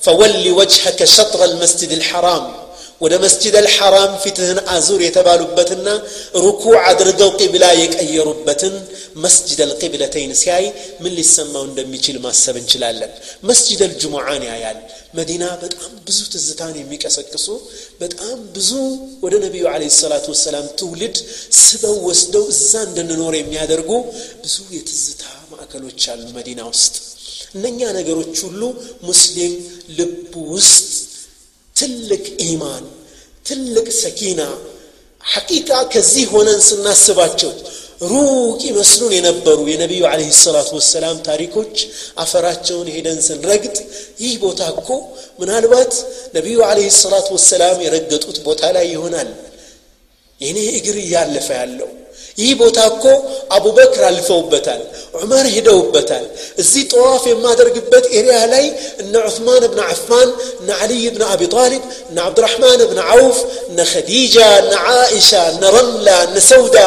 [0.00, 2.65] فولي وجهك شطر المسجد الحرام.
[3.00, 5.88] ወደ መስጅድ አልሐራም ፊትህን አዙር የተባሉበትና
[6.44, 8.74] ሩኩዕ አድርገው ቂብላ የቀየሩበትን
[9.24, 10.64] መስጅድ አልቂብለተይን ሲያይ
[11.02, 13.12] ምን ሊሰማው እንደሚችል ማሰብ እንችላለን።
[13.50, 14.78] መስጅድ አልጅሙዓን ያያል።
[15.18, 17.46] መዲና በጣም ብዙ ትዝታን የሚቀሰቅሱ
[18.00, 18.70] በጣም ብዙ
[19.24, 21.18] ወደ ነቢዩ አለ ሰላቱ ወሰላም ትውልድ
[21.60, 23.90] ስበው ወስደው እዛ እንድንኖር የሚያደርጉ
[24.44, 26.94] ብዙ የትዝታ ማዕከሎች አሉ መዲና ውስጥ።
[27.56, 28.62] እነኛ ነገሮች ሁሉ
[29.08, 29.52] ሙስሊም
[29.98, 30.14] ልብ
[30.52, 30.95] ውስጥ
[31.75, 32.83] ትልቅ ኢማን
[33.45, 34.41] ትልቅ ሰኪና
[35.23, 37.51] ሐቂቃ ከዚህ ሆነን ስናስባቸው
[38.11, 41.75] ሩቅ ይመስሉን የነበሩ የነቢዩ አለህ ሰላቱ ወሰላም ታሪኮች
[42.23, 43.75] አፈራቸውን ሄደን ስንረግጥ
[44.23, 44.87] ይህ ቦታ እኮ
[45.41, 45.93] ምናልባት
[46.37, 49.29] ነቢዩ አለህ ሰላቱ ወሰላም የረገጡት ቦታ ላይ ይሆናል
[50.39, 51.89] የኔ እግር እያለፈ ያለው
[52.37, 53.05] ይህ ቦታ እኮ
[53.55, 54.81] አቡበክር አልፈውበታል
[55.17, 56.25] ዑመር ሄደውበታል
[56.61, 58.65] እዚህ ጠዋፍ የማደርግበት ኤሪያ ላይ
[59.03, 60.29] እነ ዑስማን ብን አፋን
[60.61, 66.09] እነ ዓልይ ብን አቢ ጣሊብ እነ ዓብድራሕማን ብን ዓውፍ እነ ኸዲጃ እነ ዓኢሻ እነ ረምላ
[66.27, 66.77] እነ ሰውዳ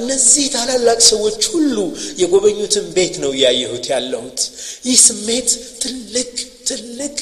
[0.00, 1.76] እነዚህ ታላላቅ ሰዎች ሁሉ
[2.22, 4.40] የጎበኙትን ቤት ነው እያየሁት ያለሁት
[4.88, 5.50] ይህ ስሜት
[5.84, 6.32] ትልቅ
[6.68, 7.16] ትልቅ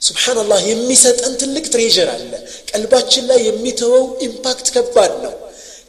[0.00, 2.32] ስብሓንላህ የሚሰጠን ትልቅ ትሬዥር አለ
[2.70, 5.34] ቀልባችን ላይ የሚተወው ኢምፓክት ከባድ ነው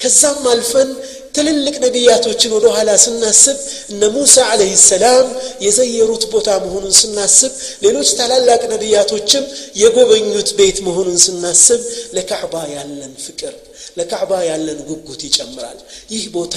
[0.01, 0.89] ከዛም አልፈን
[1.35, 3.57] ትልልቅ ነቢያቶችን ወደ ኋላ ስናስብ
[3.91, 5.27] እነ ሙሳ አለህ ሰላም
[5.65, 7.51] የዘየሩት ቦታ መሆኑን ስናስብ
[7.85, 9.45] ሌሎች ታላላቅ ነቢያቶችም
[9.81, 11.81] የጎበኙት ቤት መሆኑን ስናስብ
[12.17, 13.53] ለካዕባ ያለን ፍቅር
[13.97, 15.79] ለካዕባ ያለን ጉጉት ይጨምራል
[16.13, 16.55] ይህ ቦታ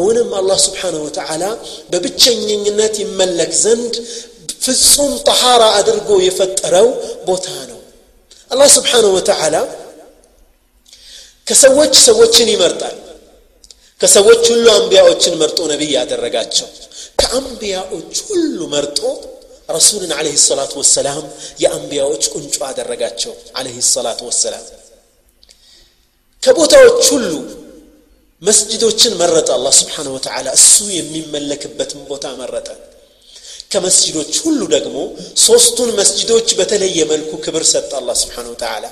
[0.00, 1.44] እውንም አላህ ስብሓንሁ ወተዓላ
[1.92, 3.94] በብቸኝነት ይመለክ ዘንድ
[4.64, 6.88] ፍጹም ጠሃራ አድርጎ የፈጠረው
[7.26, 7.80] ቦታ ነው
[8.50, 9.56] አላህ ስብሓንሁ ወተዓላ
[11.48, 12.96] ከሰዎች ሰዎችን ይመርጣል
[14.00, 16.68] ከሰዎች ሁሉ አንቢያዎችን መርጦ ነቢይ ያደረጋቸው
[17.20, 19.00] ከአንቢያዎች ሁሉ መርጦ
[19.68, 21.20] ረሱልን አለህ ሰላቱ ወሰላም
[21.62, 24.64] የአንቢያዎች ቁንጮ አደረጋቸው አለህ ሰላቱ ወሰላም
[26.42, 27.30] ከቦታዎች ሁሉ
[28.42, 32.68] መስጅዶችን መረጠ አላህ ስብሓን ወተዓላ እሱ የሚመለክበትን ቦታ መረጠ
[33.72, 34.96] ከመስጅዶች ሁሉ ደግሞ
[35.46, 38.84] ሶስቱን መስጅዶች በተለየ መልኩ ክብር ሰጠ አላህ ስብሓን ወተዓላ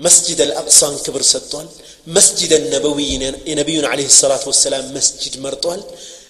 [0.00, 1.68] መስጅድ አልአቅሳን ክብር ሰጥቷል
[2.16, 2.98] መስጅድ ነበዊ
[3.50, 5.80] የነቢዩን አለ ሰላት ወሰላም መስጅድ መርጧል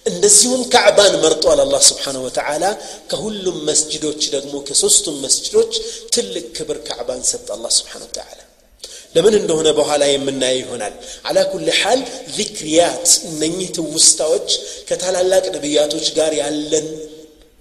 [0.05, 2.65] እንደዚሁም ካዕባን መርጧል አላህ ስብሓን ወተዓላ
[3.11, 5.73] ከሁሉም መስጅዶች ደግሞ ከሶስቱም መስጅዶች
[6.15, 8.39] ትልቅ ክብር ካዕባን ሰጥ አላህ ስብሓን ወተዓላ
[9.15, 10.95] ለምን እንደሆነ በኋላ የምናየው ይሆናል
[11.29, 11.99] አላ ኩል ሓል
[12.37, 14.49] ዚክርያት እነኚህ ትውስታዎች
[14.89, 16.87] ከታላላቅ ነቢያቶች ጋር ያለን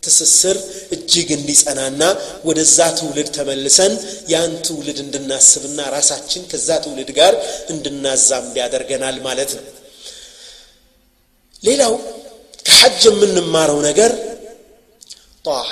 [0.03, 0.57] ትስስር
[0.95, 2.03] እጅግ እንዲጸናና
[2.49, 3.95] ወደዛ ትውልድ ተመልሰን
[4.33, 7.35] ያን ትውልድ እንድናስብና ራሳችን ከዛ ትውልድ ጋር
[7.75, 9.65] እንድናዛምድ ያደርገናል ማለት ነው
[11.63, 11.95] ሌላው
[12.69, 14.13] ከሐጅ የምንማረው ነገር
[15.45, 15.65] ጣዓ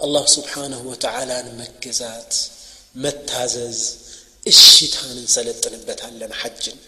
[0.00, 2.32] አላህ ስብሓንሁ ወተዓላን መገዛት
[3.04, 3.80] መታዘዝ
[4.46, 6.78] እሽታን እንሰለጥንበታለን ሐጅን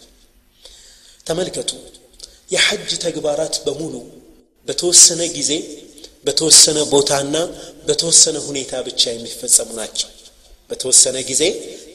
[1.26, 1.70] ተመልከቱ
[2.54, 3.94] የሐጅ ተግባራት በሙሉ
[4.67, 5.51] በተወሰነ ጊዜ
[6.25, 7.35] በተወሰነ ቦታና
[7.87, 10.09] በተወሰነ ሁኔታ ብቻ የሚፈጸሙ ናቸው።
[10.69, 11.43] በተወሰነ ጊዜ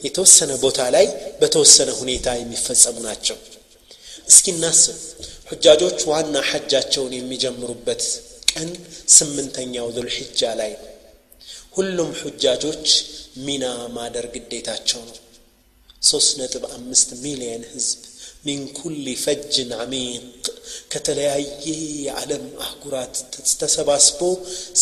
[0.05, 1.05] የተወሰነ ቦታ ላይ
[1.41, 3.37] በተወሰነ ሁኔታ የሚፈጸሙ ናቸው።
[4.29, 4.97] እስኪ እናስብ
[5.49, 8.03] ሁጃጆች ዋና ሐጃቸውን የሚጀምሩበት
[8.51, 8.69] ቀን
[9.15, 10.91] ስምንተኛው ዙልሕጃ ላይ ነው።
[11.77, 12.87] ሁሉም ሁጃጆች
[13.45, 13.63] ሚና
[13.95, 15.17] ማደር ግዴታቸው ነው።
[16.01, 17.99] ሶስት ነጥብ አምስት ሚሊየን ህዝብ
[18.46, 20.44] ሚን ኩል ፈጅን አሚቅ
[20.92, 21.64] ከተለያየ
[22.06, 23.14] የዓለም አህጉራት
[23.62, 24.20] ተሰባስቦ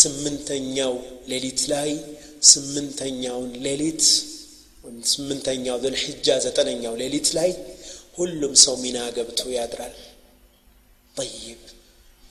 [0.02, 0.94] ስምንተኛው
[1.32, 1.90] ሌሊት ላይ
[2.52, 4.04] ስምንተኛውን ሌሊት
[5.12, 7.50] ስምንተኛው ዘልሕጃ ዘጠነኛው ሌሊት ላይ
[8.18, 9.96] ሁሉም ሰው ሚና ገብቶ ያድራል
[11.14, 11.60] ጠይብ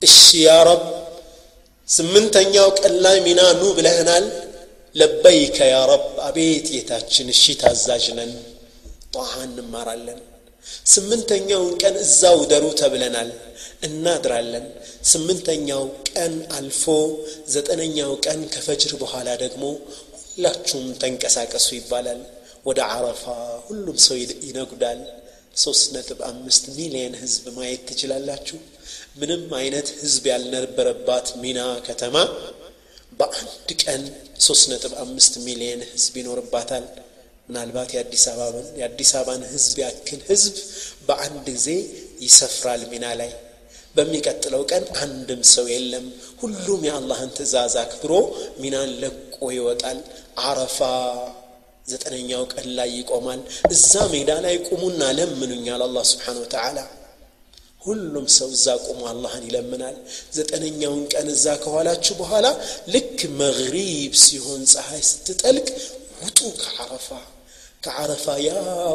[0.02, 0.82] እሺ ያ ረብ
[1.88, 4.26] ስምንተኛው ቀን ላይ ሚና ኑ ብለህናል
[4.94, 8.32] ለበይከ ያ ረብ አቤት ጌታችን እሺ ታዛዥ ነን
[9.14, 10.20] ጧሃ እንማራለን
[10.93, 13.29] ስምንተኛውን ቀን እዛው ደሩ ተብለናል።
[13.83, 14.65] እናድራለን።
[15.11, 16.83] ስምንተኛው ቀን አልፎ
[17.53, 19.63] ዘጠነኛው ቀን ከፈጅር በኋላ ደግሞ
[20.27, 22.21] ሁላችሁም ተንቀሳቀሱ ይባላል።
[22.65, 23.23] ወደ አረፋ
[23.67, 25.01] ሁሉም ሰው ይነጉዳል።
[25.57, 28.57] ሶስት ነጥብ አምስት ሚሊየን ህዝብ ማየት ትችላላችሁ።
[29.19, 32.15] ምንም አይነት ህዝብ ያልነበረባት ሚና ከተማ
[33.19, 34.01] በአንድ ቀን
[34.39, 36.85] ሶስት ነጥብ አምስት ሚሊየን ህዝብ ይኖርባታል
[37.49, 40.53] ምናልባት የአዲስ አበባን የአዲስ አበባን ህዝብ ያክል ህዝብ
[41.07, 41.67] በአንድ ጊዜ
[42.25, 43.31] ይሰፍራል ሚና ላይ።
[43.95, 46.05] በሚቀጥለው ቀን አንድም ሰው የለም።
[46.41, 48.13] ሁሉም የአላህን ትእዛዝ አክብሮ
[48.61, 49.99] ሚናን ለቆ ይወጣል።
[50.45, 50.79] አረፋ
[51.85, 56.77] ዘጠነኛው ቀን ላይ ይቆማል። እዛ ሜዳ ላይ ቁሙና ለምኑኛል አላህ ስብሓን ወተዓላ።
[57.81, 59.95] ሁሉም ሰው እዛ ቁሞ አላህን ይለምናል።
[60.37, 62.45] ዘጠነኛውን ቀን እዛ ከኋላችሁ በኋላ
[62.93, 65.67] ልክ መግሪብ ሲሆን ፀሐይ ስትጠልቅ
[66.21, 67.09] ውጡ ከዓረፋ
[67.82, 68.52] ከዓረፋ ያ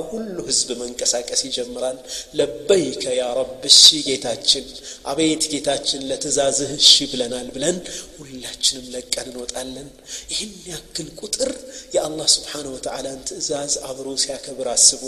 [0.09, 1.97] ሁሉ ህዝብ መንቀሳቀስ ይጀምራል
[2.37, 4.65] ለበይከ ያ ረብ እሺ ጌታችን
[5.11, 7.77] አቤት ጌታችን ለትእዛዝህ እሺ ብለናል ብለን
[8.17, 9.87] ሁላችንም ለቀን እንወጣለን
[10.33, 11.51] ይህን ያክል ቁጥር
[11.95, 15.01] የአላህ ስብሓን ወተዓላን ትእዛዝ አብሮ ሲያከብር አስቡ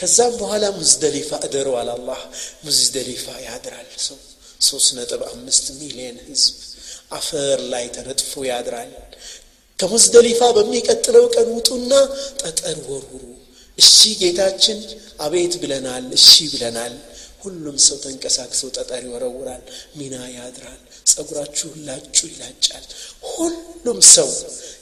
[0.00, 2.20] ከዛም በኋላ ሙዝደሊፋ እደሩ አለ አላህ
[2.66, 4.18] ሙዝደሊፋ ያድራል ሰው
[4.68, 6.56] ሶስት ነጥብ አምስት ሚሊየን ህዝብ
[7.16, 8.92] አፈር ላይ ተነጥፎ ያድራል
[9.79, 11.91] ከሙዝደሊፋ በሚቀጥለው ቀን ውጡና
[12.41, 13.23] ጠጠር ወርውሩ።
[13.77, 14.79] እሺ ጌታችን
[15.19, 16.93] አቤት ብለናል እሺ ብለናል።
[17.43, 19.63] ሁሉም ሰው ተንቀሳቅሰው ጠጠር ይወረውራል
[19.97, 22.85] ሚና ያድራል ጸጉራችሁን ላጩ ይላጫል።
[23.31, 24.29] ሁሉም ሰው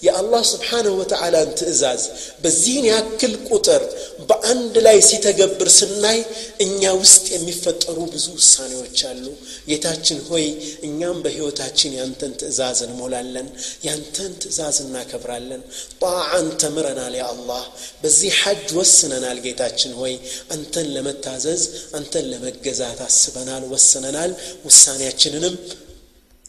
[0.04, 2.02] የአላህ ስብሓንሁ ወተዓላን ትእዛዝ
[2.42, 3.84] በዚህን ያክል ቁጥር
[4.30, 6.20] በአንድ ላይ ሲተገብር ስናይ
[6.66, 9.24] እኛ ውስጥ የሚፈጠሩ ብዙ ውሳኔዎች አሉ።
[9.70, 10.46] ጌታችን ሆይ
[10.88, 13.48] እኛም በሕይወታችን ያንተን ትእዛዝ እንሞላለን
[13.88, 15.64] ያንተን ትእዛዝ እናከብራለን።
[16.04, 17.64] ጣዓን ተምረናል ያ አላህ።
[18.04, 20.14] በዚህ ሐጅ ወስነናል ጌታችን ሆይ።
[20.56, 21.64] አንተን ለመታዘዝ
[21.96, 24.32] አንተን ለመገዛት አስበናል ወስነናል።
[24.68, 25.58] ውሳኔያችንንም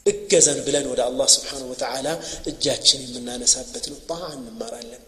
[0.07, 2.07] እገዘን ብለን ወደ አላህ ስብሓን ወተዓላ
[2.51, 5.03] እጃችን የምናነሳበት ነው። ጣዓ እንማራለን።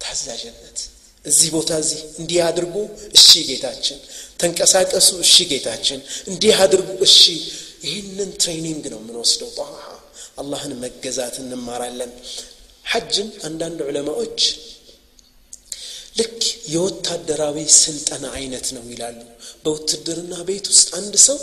[0.00, 0.78] ታዛዥነት።
[1.24, 2.74] እዚህ ቦታ እዚህ እንዲህ አድርጉ
[3.16, 3.98] እሺ ጌታችን።
[4.40, 6.00] ተንቀሳቀሱ እሺ ጌታችን።
[6.30, 7.18] እንዲህ አድርጉ እሺ።
[7.86, 9.72] ይህንን ትሬኒንግ ነው የምንወስደው። ጣዓ
[10.38, 12.12] አላህን መገዛት እንማራለን።
[12.86, 14.40] ሐጅን አንዳንድ ዑለማዎች
[16.18, 19.18] ልክ የወታደራዊ ስልጠና አይነት ነው ይላሉ።
[19.64, 21.38] በውትድርና ቤት ውስጥ አንድ ሰው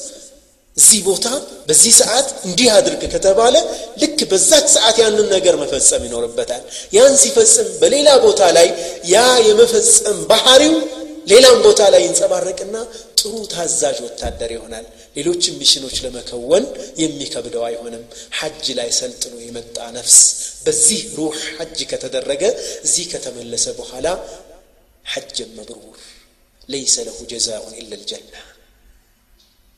[0.77, 1.27] እዚህ ቦታ
[1.68, 3.55] በዚህ ሰዓት እንዲህ አድርግ ከተባለ
[4.03, 6.62] ልክ በዛች ሰዓት ያንን ነገር መፈጸም ይኖርበታል
[6.97, 8.68] ያን ሲፈጽም በሌላ ቦታ ላይ
[9.12, 9.16] ያ
[9.49, 10.77] የመፈጸም ባህሪው
[11.33, 12.77] ሌላም ቦታ ላይ ይንጸባረቅና
[13.21, 16.64] ጥሩ ታዛዥ ወታደር ይሆናል ሌሎችም ሚሽኖች ለመከወን
[17.03, 18.05] የሚከብደው አይሆንም
[18.38, 20.16] ሐጅ ላይ ሰልጥኖ የመጣ ነፍስ
[20.66, 22.42] በዚህ ሩህ ሐጅ ከተደረገ
[22.87, 24.07] እዚህ ከተመለሰ በኋላ
[25.07, 25.99] ሐጅን መብሩር
[26.68, 28.33] ለይሰ ለሁ ጀዛኡን ኢላ ልጀና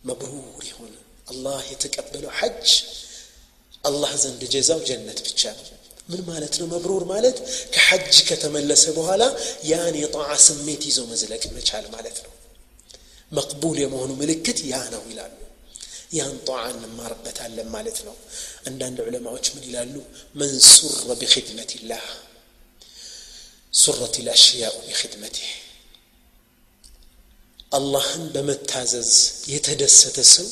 [0.04, 0.94] መብሩር የሆነ
[1.26, 2.68] አላህ የተቀበለው ሐጅ
[3.84, 5.66] አላህ ዘንድ ጀዛው ጀነት ብቻ ነው
[6.10, 7.36] ምን ማለት ነው መብሩር ማለት
[7.74, 9.22] ከሐጅ ከተመለሰ በኋላ
[9.70, 12.32] ያን የጣዓ ስሜት ይዞ መዝለቅ መቻል ማለት ነው
[13.32, 15.36] መቅቡል የመሆኑ ምልክት ያ ነው ይላሉ
[16.18, 18.16] ያን ጣዓ እንማርበታለን ማለት ነው
[18.68, 19.94] አንዳንድ ዑለማዎች ምን ይላሉ
[20.40, 22.06] መን ሱረ ቢክድመት ላህ
[23.72, 25.50] ሱረት ልአሽያኡ ቢክድመትህ
[27.77, 29.11] አላህን በመታዘዝ
[29.53, 30.47] የተደሰተ ሰው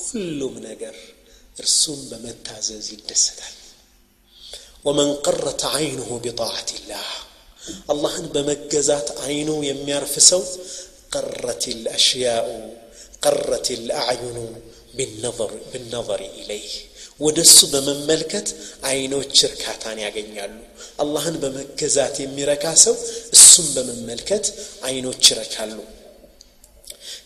[0.00, 0.96] ሁሉም ነገር
[1.56, 3.56] እርሱን በመታዘዝ ይደሰታል
[4.86, 7.10] ወመን ቀረት አይንሁ ቢጣዓት ላህ
[7.92, 10.42] አላህን በመገዛት አይኑ የሚያርፍ ሰው
[11.14, 12.48] ቀረት ልአሽያኡ
[13.24, 14.38] ቀረት ልአዕዩኑ
[15.72, 16.72] ብነظር ኢለይህ
[17.20, 18.48] ወደ እሱ በመመልከት
[18.90, 20.54] አይኖች እርካታን ያገኛሉ
[21.02, 22.94] አላህን በመገዛት የሚረካ ሰው
[23.36, 24.46] እሱን በመመልከት
[24.88, 25.76] አይኖች ይረካሉ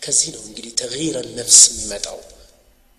[0.01, 2.19] كزين ونجري تغيير النفس مدعو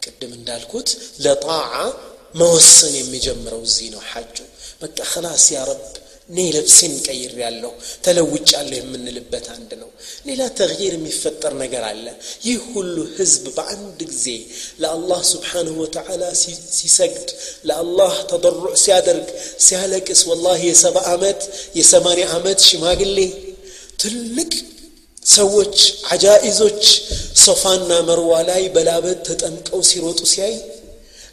[0.07, 1.97] قدم اندالكوت لطاعة
[2.35, 4.45] ما وصن يمجمر وزين وحاجه
[4.83, 5.93] بك خلاص يا رب
[6.31, 9.87] ني لبسين كير يالله تلوج عليهم من لبت عندنا
[10.27, 14.43] ني لا تغيير مفتر نقر على يهل حزب بعندك زي
[14.79, 16.35] لا الله سبحانه وتعالى
[16.71, 17.31] سيسجد
[17.65, 23.33] لا الله تضرع سيادرك سيالكس والله يا سبع عمت يا سماني عمت شماق اللي
[23.99, 24.55] تلك
[25.29, 25.77] ሰዎች
[26.13, 26.83] አጃኢዞች
[27.43, 30.55] ሶፋና መርዋ ላይ በላበት ተጠምቀው ሲሮጡ ሲያይ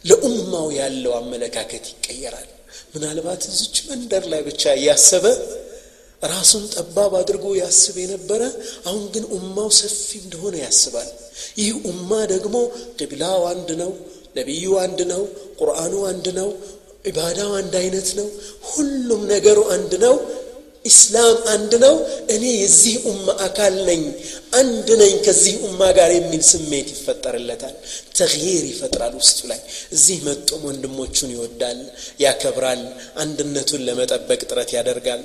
[0.04, 2.48] ለኡማው ያለው አመለካከት ይቀየራል።
[2.94, 5.24] ምናልባት እዚች መንደር ላይ ብቻ እያሰበ
[6.22, 8.42] ራሱን ጠባብ አድርጎ ያስብ የነበረ
[8.86, 11.08] አሁን ግን ኡማው ሰፊ እንደሆነ ያስባል።
[11.60, 12.54] ይህ ኡማ ደግሞ
[12.98, 13.90] ቅብላው አንድ ነው
[14.36, 15.22] ነቢዩ አንድ ነው
[15.60, 16.48] ቁርአኑ አንድ ነው
[17.08, 18.28] ዒባዳው አንድ አይነት ነው
[18.70, 20.14] ሁሉም ነገሩ አንድ ነው
[20.86, 21.94] ኢስላም አንድ ነው።
[22.34, 24.02] እኔ የዚህ ኡማ አካል ነኝ።
[24.54, 27.74] አንድ ነኝ ከዚህ ኡማ ጋር የሚል ስሜት ይፈጠርለታል።
[28.18, 29.60] ተግይር ይፈጥራል ውስጡ ላይ።
[29.92, 31.80] እዚህ መጦም ወንድሞቹን ይወዳል
[32.24, 32.82] ያከብራል
[33.22, 35.24] አንድነቱን ለመጠበቅ ጥረት ያደርጋል።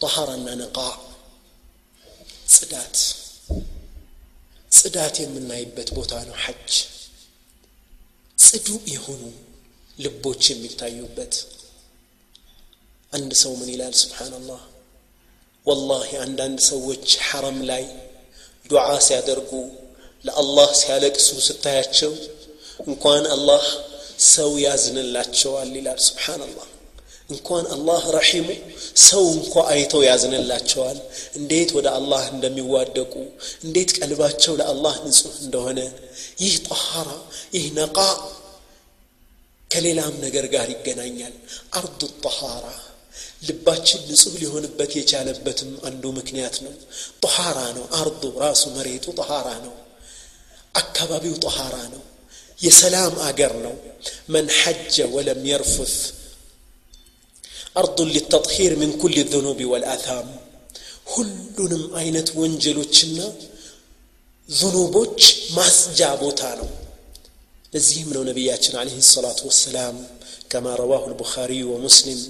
[0.00, 0.78] ጠሃራና ነቃ
[2.54, 2.96] ጽዳት።
[4.70, 6.72] ጽዳት የምናይበት ቦታ ነው ሐጅ።
[8.38, 9.22] ጽዱ የሆኑ
[9.98, 11.34] ልቦች የሚታዩበት
[13.15, 14.61] አንድ ሰው ምን ይላል ስብሓንላህ
[15.65, 17.83] ወላሂ አንዳንድ ሰዎች ሐረም ላይ
[18.69, 19.51] ዱዓ ሲያደርጉ
[20.25, 22.13] ለአላህ ሲያለቅሱ ስታያቸው
[22.87, 23.63] እንኳን አላህ
[24.33, 26.67] ሰው ያዝንላቸዋል ይላል ስብሓንላህ
[27.29, 28.47] እንኳን አላህ ረሒሙ
[29.03, 30.97] ሰው እንኳ አይተው ያዝንላቸዋል
[31.39, 33.13] እንዴት ወደ አላህ እንደሚዋደቁ
[33.65, 35.79] እንዴት ቀልባቸው ለአላህ ንጹህ እንደሆነ
[36.43, 37.09] ይህ ጠሃራ
[37.55, 37.97] ይህ ነቃ
[39.71, 41.35] ከሌላም ነገር ጋር ይገናኛል
[41.73, 42.65] አርዱ ጠሃራ
[43.42, 46.74] ልባችን ንጹህ ሊሆንበት የቻለበትም አንዱ ምክንያት ነው
[47.24, 49.74] ጠሃራ ነው አርዱ ራሱ መሬቱ ጠሃራ ነው
[50.74, 52.02] አካባቢው ጠሃራ ነው
[52.58, 53.74] የሰላም አገር ነው
[54.34, 55.94] መን ሐጀ ወለም የርፉት
[57.80, 60.28] አርዱ ሊተጥሂር ምን ኩል ذኑብ ወልአታም
[61.14, 63.18] ሁሉንም አይነት ወንጀሎችና
[64.48, 65.20] ዙኑቦች
[65.56, 66.68] ማስጃ ቦታ ነው
[67.72, 69.96] ለዚህም ነው ነቢያችን عليه الصلاة والسلام
[70.50, 72.20] كما رواه البخاري ومسلم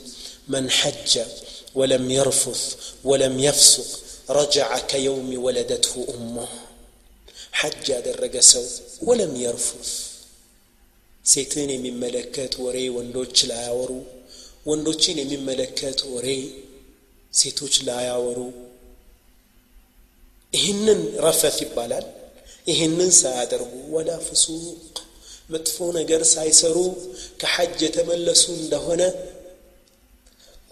[0.48, 1.12] من حج
[1.76, 2.62] ولم يرفث
[3.04, 3.90] ولم يفسق
[4.30, 6.48] رجع كيوم ولدته أمه
[7.60, 8.66] حج ያደረገ ሰው
[9.08, 9.90] ولم يرفث
[11.26, 13.92] ሴትን የሚመለከት ወሬ ወንዶች ላያወሩ
[14.70, 16.28] ወንዶችን የሚመለከት ወሬ
[17.34, 18.40] ሴቶች ላያወሩ
[20.54, 22.06] ይህንን ረፈት ይባላል
[22.72, 24.96] ይህንን ሳያደርጉ ወላ ፍሱቅ
[25.54, 26.78] መጥፎ ነገር ሳይሰሩ
[27.42, 29.02] ከሐጅ የተመለሱ እንደሆነ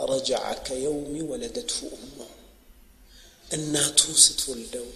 [0.10, 2.18] ረጃዐ ከየውሚ ወለደትሁ ኡሞ
[3.48, 4.88] እናቱ ስትወልደው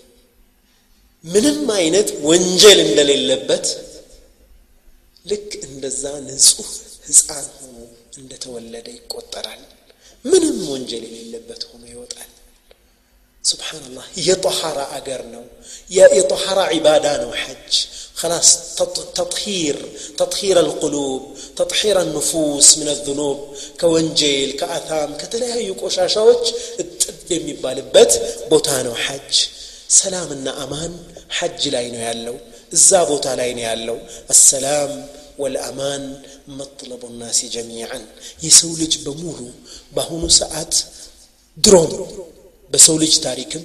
[1.23, 3.67] ምንም አይነት ወንጀል እንደሌለበት
[5.25, 6.71] ልክ እንደዛ ንጹህ
[7.07, 7.75] ህፃን ሆኖ
[8.19, 9.61] እንደተወለደ ይቆጠራል
[10.25, 12.29] ምንም ወንጀል የሌለበት ሆኖ ይወጣል
[13.43, 15.45] ስብሓንላህ የጠሐራ አገር ነው
[16.15, 17.73] የጠሐራ ዒባዳ ነው ሐጅ
[18.17, 18.49] خلاص
[19.15, 19.77] تطهير
[20.17, 21.21] تطهير القلوب
[21.55, 23.39] تطهير النفوس من الذنوب
[23.81, 26.43] كونجيل كأثام كتلاهي ቆሻሻዎች
[26.83, 28.11] እጥብ የሚባልበት
[28.51, 29.33] ቦታ ነው ሐጅ
[29.99, 30.93] ሰላምና አማን
[31.37, 32.35] ሐጅ ላይ ነው ያለው
[32.77, 33.97] እዛ ቦታ ላይ ነው ያለው
[34.33, 34.93] አሰላም
[35.43, 36.03] ወልአማን
[36.59, 38.03] መጥለቡ ናሲ ጀሚዓን
[38.45, 39.39] የሰው ልጅ በሙሉ
[39.95, 40.73] በአሁኑ ሰዓት
[41.57, 41.91] ድሮም
[42.73, 43.63] በሰው ልጅ ታሪክም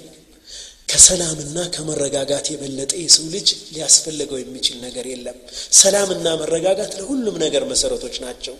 [0.94, 5.38] ከሰላምና ከመረጋጋት የበለጠ የሰው ልጅ ሊያስፈልገው የሚችል ነገር የለም።
[5.78, 8.54] ሰላምና መረጋጋት ለሁሉም ነገር መሰረቶች ናቸው።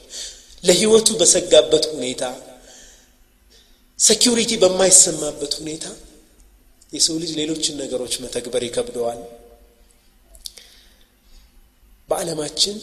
[0.64, 2.24] ለህይወቱ በሰጋበት ሁኔታ
[3.98, 5.86] ሴኪሪቲ በማይሰማበት ሁኔታ
[6.92, 9.20] የሰው ልጅ ሌሎችን ነገሮች መተግበር ይከብደዋል።
[12.08, 12.76] በዓለማችን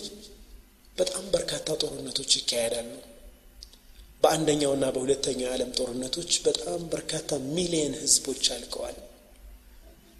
[0.98, 2.90] በጣም በርካታ ጦርነቶች ይካሄዳሉ።
[4.24, 8.98] በአንደኛውና በሁለተኛው የዓለም ጦርነቶች በጣም በርካታ ሚሊየን ህዝቦች አልቀዋል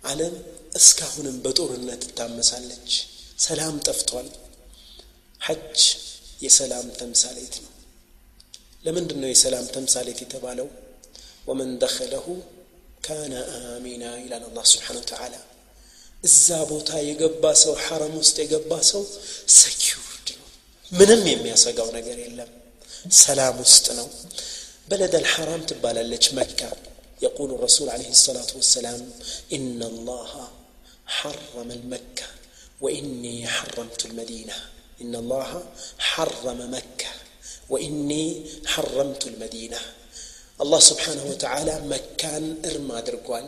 [0.05, 0.35] ዓለም
[0.81, 2.91] እስካሁንም በጦርነት ትታመሳለች
[3.47, 4.29] ሰላም ጠፍቷል
[5.41, 5.81] ሐጅ
[6.45, 7.73] የሰላም ተምሳሌት ነው
[8.85, 10.69] ለምንድን ነው የሰላም ተምሳሌት የተባለው
[11.49, 12.27] ወመን ደኸለሁ
[13.07, 13.35] ካነ
[13.73, 15.35] አሚና ይላል አላህ ስብሓን ወተዓላ
[16.23, 19.03] እዛ ቦታ የገባ ሰው ሐረም ውስጥ የገባ ሰው
[19.59, 20.47] ሰኪውርድ ነው
[20.93, 22.51] ምንም የሚያሰጋው ነገር የለም
[23.23, 24.09] ሰላም ውስጥ ነው
[24.91, 26.61] በለደ አልሐራም ትባላለች መካ
[27.23, 29.11] يقول الرسول عليه الصلاة والسلام
[29.53, 30.33] إن الله
[31.07, 32.27] حرم المكة
[32.81, 34.57] وإني حرمت المدينة
[35.03, 35.51] إن الله
[36.11, 37.11] حرم مكة
[37.73, 38.25] وإني
[38.67, 39.81] حرمت المدينة
[40.61, 43.47] الله سبحانه وتعالى مكان إرما درقوال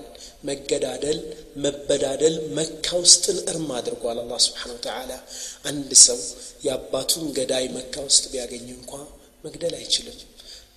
[0.48, 1.18] መገዳደል
[1.62, 5.12] መበዳደል መካ ውስጥን እርም አድርጓል አላህ ስብሓን ወተዓላ
[5.70, 6.18] አንድ ሰው
[6.66, 8.92] የአባቱን ገዳይ መካ ውስጥ ቢያገኝ እንኳ
[9.46, 10.18] መግደል አይችልም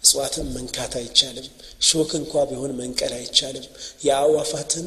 [0.04, 1.48] እጽዋትን መንካት አይቻልም
[1.81, 3.67] ሾክ እንኳ ቢሆን መንቀል አይቻልም።
[4.07, 4.87] የአዋፋትን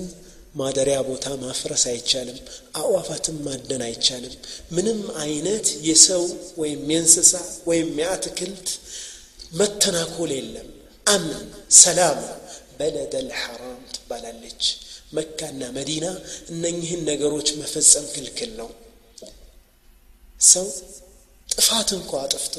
[0.56, 2.38] ማደሪያ ቦታ ማፍረስ አይቻልም።
[2.82, 4.34] አዋፋትን ማደን አይቻልም።
[4.72, 6.24] ምንም አይነት የሰው
[6.58, 7.34] ወይም የእንስሳ
[7.68, 8.70] ወይም የአትክልት
[9.54, 10.70] መተናኮል የለም።
[11.08, 11.44] አምን
[11.78, 12.20] ሰላም
[12.80, 14.64] በለደ ልሐራም ትባላለች።
[15.14, 16.06] መካና መዲና
[16.52, 18.70] እነኝህን ነገሮች መፈጸም ክልክል ነው።
[20.50, 20.68] ሰው
[21.50, 22.56] ጥፋት እንኳ አጥፍቶ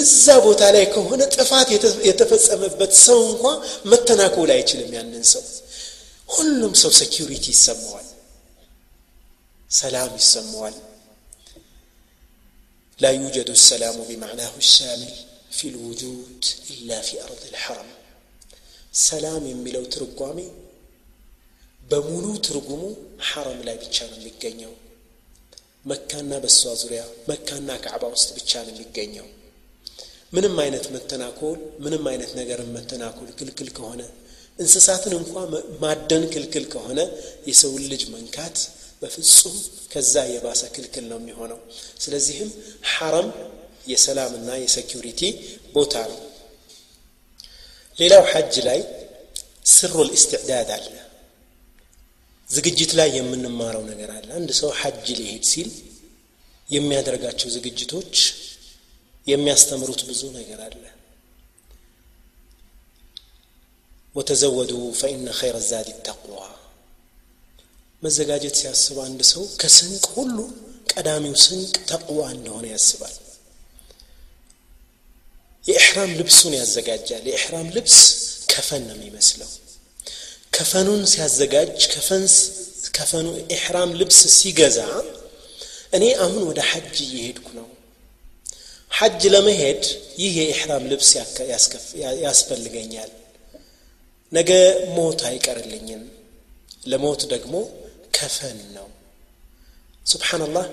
[0.00, 1.68] እዛ ቦታ ላይ ከሆነ ጥፋት
[2.08, 3.44] የተፈጸመበት ሰው እንኳ
[3.92, 5.44] መተናኮል አይችልም ያንን ሰው
[6.28, 8.08] ሁሉም ሰው ሴኪሪቲ ይሰማዋል
[9.70, 10.76] ሰላም ይሰማዋል
[12.98, 15.14] لا يوجد السلام بمعناه الشامل
[15.50, 16.40] في الوجود
[16.72, 17.88] إلا في أرض الحرم
[19.08, 20.38] ሰላም የሚለው ትርጓሜ
[21.80, 22.82] በሙሉ ትርጉሙ
[23.28, 24.72] ሐረም ላይ ብቻ ነው የሚገኘው
[25.84, 29.26] መካና በሷ ዙሪያ መካና ካዕባ ውስጥ ብቻ ነው የሚገኘው
[30.33, 34.01] ምንም አይነት መተናኮል ምንም አይነት ነገርን መተናኮል ክልክል ከሆነ
[34.59, 35.33] እንስሳትን እንኳ
[35.81, 36.99] ማደን ክልክል ከሆነ
[37.49, 38.57] የሰውን ልጅ መንካት
[39.01, 39.55] በፍጹም
[39.93, 41.59] ከዛ የባሰ ክልክል ነው የሚሆነው።
[42.03, 42.49] ስለዚህም
[42.91, 43.29] ሐረም
[43.87, 45.21] የሰላምና የሴኪሪቲ
[45.75, 46.19] ቦታ ነው።
[47.97, 48.79] ሌላው ሐጅ ላይ
[49.71, 50.87] ስሩ ልእስትዕዳድ አለ።
[52.47, 55.69] ዝግጅት ላይ የምንማረው ነገር አለ። አንድ ሰው ሐጅ ሊሄድ ሲል
[56.69, 58.13] የሚያደርጋቸው ዝግጅቶች
[59.26, 60.82] የሚያስተምሩት ብዙ ነገር አለ
[64.14, 64.70] ወተዘወዱ
[65.00, 66.38] ፈኢነ ኸይረ ዛድ ተቅዋ
[68.02, 70.36] መዘጋጀት ሲያስብ አንድ ሰው ከስንቅ ሁሉ
[70.92, 73.14] ቀዳሚው ስንቅ ተቅዋ እንደሆነ ያስባል
[75.64, 77.98] የኢሕራም ልብሱን ያዘጋጃል የኢሕራም ልብስ
[78.52, 79.50] ከፈን ነው የሚመስለው
[80.56, 81.80] ከፈኑን ሲያዘጋጅ
[82.96, 84.78] ከፈኑ ኢሕራም ልብስ ሲገዛ
[85.96, 87.66] እኔ አሁን ወደ ሐጅ እየሄድኩ ነው
[88.91, 89.83] ሐጅ ለመሄድ
[90.21, 91.09] ይህ የኢሕራም ልብስ
[92.25, 93.11] ያስፈልገኛል።
[94.31, 94.49] ነገ
[94.95, 96.03] ሞት አይቀርልኝም።
[96.87, 97.53] ለሞት ደግሞ
[98.15, 98.87] ከፈን ነው።
[100.05, 100.65] ስብሓንላህ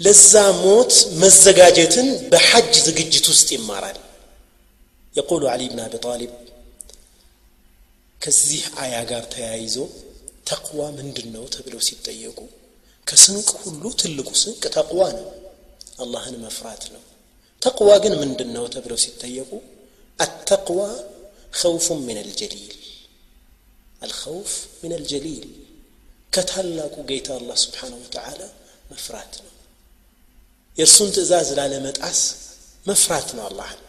[0.00, 0.92] ለዛ ሞት
[1.22, 3.98] መዘጋጀትን በሐጅ ዝግጅት ውስጥ ይማራል።
[5.14, 6.32] የቁሉ ዓሊ ብን አቢ ጣሊብ
[8.20, 9.76] ከዚህ አያ ጋር ተያይዞ
[10.50, 12.38] ተቅዋ ምንድን ነው ተብለው ሲጠየቁ
[13.06, 15.28] ከስንቅ ሁሉ ትልቁ ስንቅ ተቅዋ ነው።
[16.02, 17.02] አላህን መፍራት ነው
[17.61, 19.51] ተቅዋ ግን ምንድን ነው ተብለው ሲጠየቁ
[20.19, 20.79] አተቅዋ
[21.53, 22.73] خوف من الجليل
[24.01, 24.51] الخوف
[24.83, 25.45] من الجليل
[26.33, 28.41] ከታላቁ ጌታ አላህ ስብሓን ወተዓላ
[28.91, 29.51] መፍራት ነው
[30.77, 32.19] የእርሱን ትእዛዝ ላለመጣስ
[32.85, 33.81] መፍራት ነው አላህን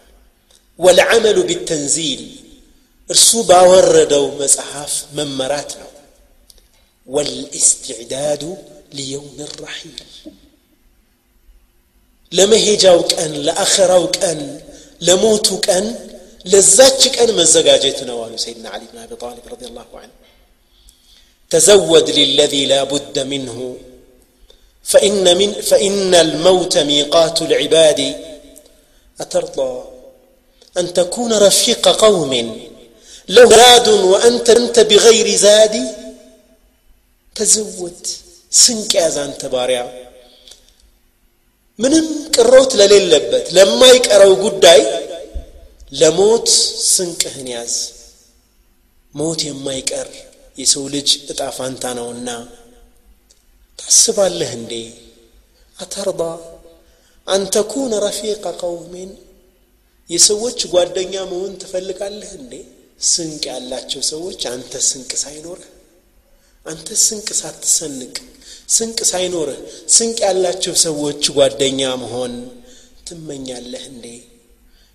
[0.78, 2.22] ወልዓመሉ ቢተንዚል
[3.08, 5.90] እርሱ ባወረደው መጽሐፍ መመራት ነው
[7.08, 8.42] ወልእስትዕዳዱ
[8.98, 9.98] ሊየውም ራሒል
[12.38, 14.40] ለመሄጃው ቀን ለአኸራው ቀን
[15.08, 15.86] ለሞቱ ቀን
[16.52, 20.14] ለዛች ቀን መዘጋጀት ነው አሉ ሰይድና ዓሊ ብን አቢ ጣሊብ ረዲ ላሁ አንሁ
[21.50, 23.76] تزود للذي لا بد منه
[24.84, 28.00] فإن, من فإن الموت ميقات العباد
[29.20, 29.84] أترضى
[30.78, 32.32] أن تكون رفيق قوم
[33.28, 35.74] له زاد وأنت أنت بغير زاد
[37.34, 38.06] تزود
[38.50, 39.84] سنك يا زان تباريا
[41.79, 42.05] ምንም
[42.35, 44.81] ቅሮት ለሌለበት ለማይቀረው ጉዳይ
[45.91, 46.47] ለሞት
[46.89, 47.75] ስንቅህን ያዝ።
[49.13, 50.09] ሞት የማይቀር
[50.57, 52.29] የሰው ልጅ እጣ ፋንታ ነውና።
[53.79, 54.73] ታስባለህ እንዴ?
[55.75, 56.21] አተርዳ።
[57.27, 59.11] አን ተኩነ ረፊቀ ቀውሚን።
[60.09, 62.53] የሰዎች ጓደኛ መሆን ትፈልጋለህ እንዴ?
[63.05, 65.69] ስንቅ ያላቸው ሰዎች አንተ ስንቅ ሳይኖርህ
[66.65, 68.15] አንተ ስንቅ ሳትሰንቅ
[68.75, 69.59] ስንቅ ሳይኖርህ
[69.95, 72.33] ስንቅ ያላቸው ሰዎች ጓደኛ መሆን
[73.07, 74.05] ትመኛለህ እንዴ?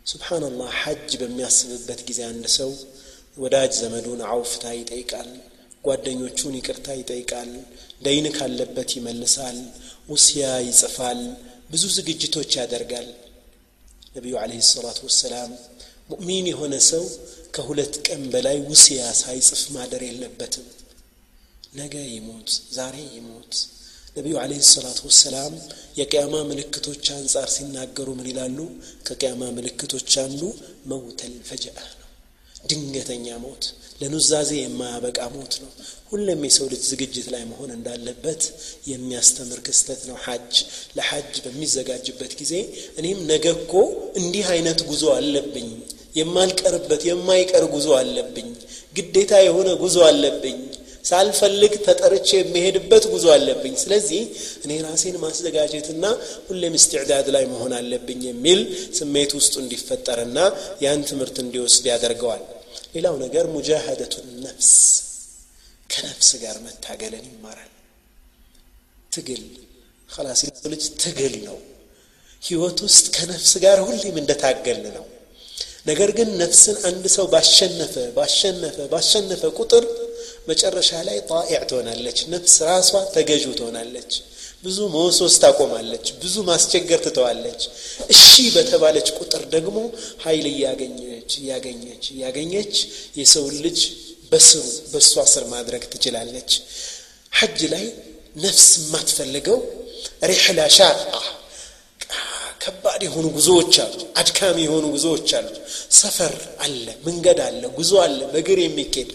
[0.07, 2.71] ስብሓንላህ ሐጅ በሚያስብበት ጊዜ አንድ ሰው
[3.37, 5.31] ወዳጅ ዘመዱን አውፍታ ይጠይቃል
[5.85, 7.51] ጓደኞቹን ይቅርታ ይጠይቃል
[8.05, 9.59] ደይን ካለበት ይመልሳል
[10.11, 11.21] ውስያ ይጽፋል
[11.73, 13.09] ብዙ ዝግጅቶች ያደርጋል።
[14.17, 15.51] ነቢዩ አለህ ሰላቱ ወሰላም
[16.11, 17.05] ሙእሚን የሆነ ሰው
[17.55, 20.67] ከሁለት ቀን በላይ ውስያ ሳይጽፍ ማደር የለበትም
[21.77, 23.53] ነገ ይሞት ዛሬ ይሞት።
[24.17, 25.55] ነቢዩ አለህ ሰላቱ ወሰላም
[25.99, 28.59] የቅያማ ምልክቶች አንጻር ሲናገሩ ምን ይላሉ?
[29.07, 30.43] ከቅያማ ምልክቶች አንዱ
[30.91, 32.09] መውተል ፈጅአ ነው።
[32.69, 33.65] ድንገተኛ ሞት
[34.01, 35.71] ለኑዛዜ የማያበቃ ሞት ነው።
[36.11, 38.43] ሁሌም የሰው ልጅ ዝግጅት ላይ መሆን እንዳለበት
[38.91, 40.55] የሚያስተምር ክስተት ነው። ሐጅ
[40.99, 42.55] ለሐጅ በሚዘጋጅበት ጊዜ
[43.01, 43.73] እኔም ነገ እኮ
[44.21, 45.71] እንዲህ አይነት ጉዞ አለብኝ።
[46.21, 48.51] የማልቀርበት የማይቀር ጉዞ አለብኝ።
[48.97, 50.59] ግዴታ የሆነ ጉዞ አለብኝ
[51.07, 54.23] ሳልፈልግ ተጠርቼ የሚሄድበት ጉዞ አለብኝ። ስለዚህ
[54.65, 56.05] እኔ ራሴን ማዘጋጀትና
[56.49, 58.61] ሁሌም እስትዕዳድ ላይ መሆን አለብኝ የሚል
[58.99, 60.39] ስሜት ውስጡ እንዲፈጠርና
[60.85, 62.43] ያን ትምህርት እንዲወስድ ያደርገዋል።
[62.95, 64.73] ሌላው ነገር ሙጃሃደቱ ነፍስ
[65.91, 67.73] ከነፍስ ጋር መታገልን ይማራል።
[69.13, 69.45] ትግል
[70.09, 70.41] ከላስ
[70.73, 71.59] ልጅ ትግል ነው።
[72.43, 75.05] ህይወት ውስጥ ከነፍስ ጋር ሁሌም እንደታገልን ነው።
[75.87, 79.85] ነገር ግን ነፍስን አንድ ሰው ባሸነፈ ባሸነፈ ባሸነፈ ቁጥር
[80.47, 84.13] መጨረሻ ላይ ጣኢዕ ትሆናለች። ነፍስ ራሷ ተገዥ ትሆናለች።
[84.65, 87.63] ብዙ መወሶስ ታቆማለች። ብዙ ማስቸገር ትተዋለች።
[88.15, 88.23] እሺ
[88.55, 89.77] በተባለች ቁጥር ደግሞ
[90.25, 92.75] ኃይል እያገኘች እያገኘች እያገኘች
[93.21, 93.81] የሰውን ልጅ
[94.33, 96.53] በስሩ በእሷ ስር ማድረግ ትችላለች።
[97.33, 97.85] ሐጅ ላይ
[98.45, 99.59] ነፍስ የማትፈልገው
[100.31, 101.13] ሪሕላ ሻቃ
[102.63, 105.49] ከባድ የሆኑ ጉዞዎች አሉ አድካሚ የሆኑ ጉዞዎች አሉ።
[105.99, 106.35] ሰፈር
[106.65, 109.11] አለ መንገድ አለ ጉዞ አለ በእግር የሚኬድ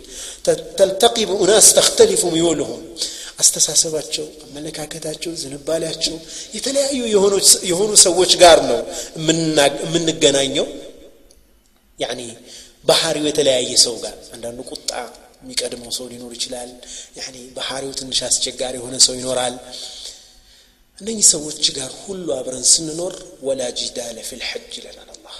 [0.78, 2.82] ተልተቂሙ ኡናስ ተክተሊፉ ሚወልሁም
[3.42, 6.14] አስተሳሰባቸው አመለካከታቸው ዝንባሌያቸው
[6.56, 7.00] የተለያዩ
[7.70, 8.78] የሆኑ ሰዎች ጋር ነው
[9.84, 10.66] የምንገናኘው
[11.98, 12.20] ያኒ
[12.84, 14.90] ባህሪው የተለያየ ሰው ጋር አንዳንዱ ቁጣ
[15.42, 16.70] የሚቀድመው ሰው ሊኖር ይችላል
[17.20, 19.54] ያኒ ባህሪው ትንሽ አስቸጋሪ የሆነ ሰው ይኖራል
[20.98, 23.14] እነኚህ ሰዎች ጋር ሁሉ አብረን ስንኖር
[23.48, 25.36] ወላ ጂዳለ ፊል ሐጅ ይለናል አላህ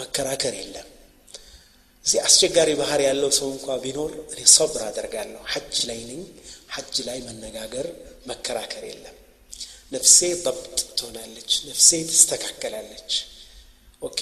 [0.00, 0.88] መከራከር የለም
[2.05, 6.21] እዚህ አስቸጋሪ ባህር ያለው ሰው እንኳ ቢኖር እኔ ሰብር አደርጋለሁ። ሐጅ ላይ ነኝ።
[6.75, 7.87] ሐጅ ላይ መነጋገር
[8.29, 9.15] መከራከር የለም።
[9.91, 13.11] ነፍሴ ضبጥ ትሆናለች። ነፍሴ ትስተካከላለች።
[14.01, 14.19] ኦኬ።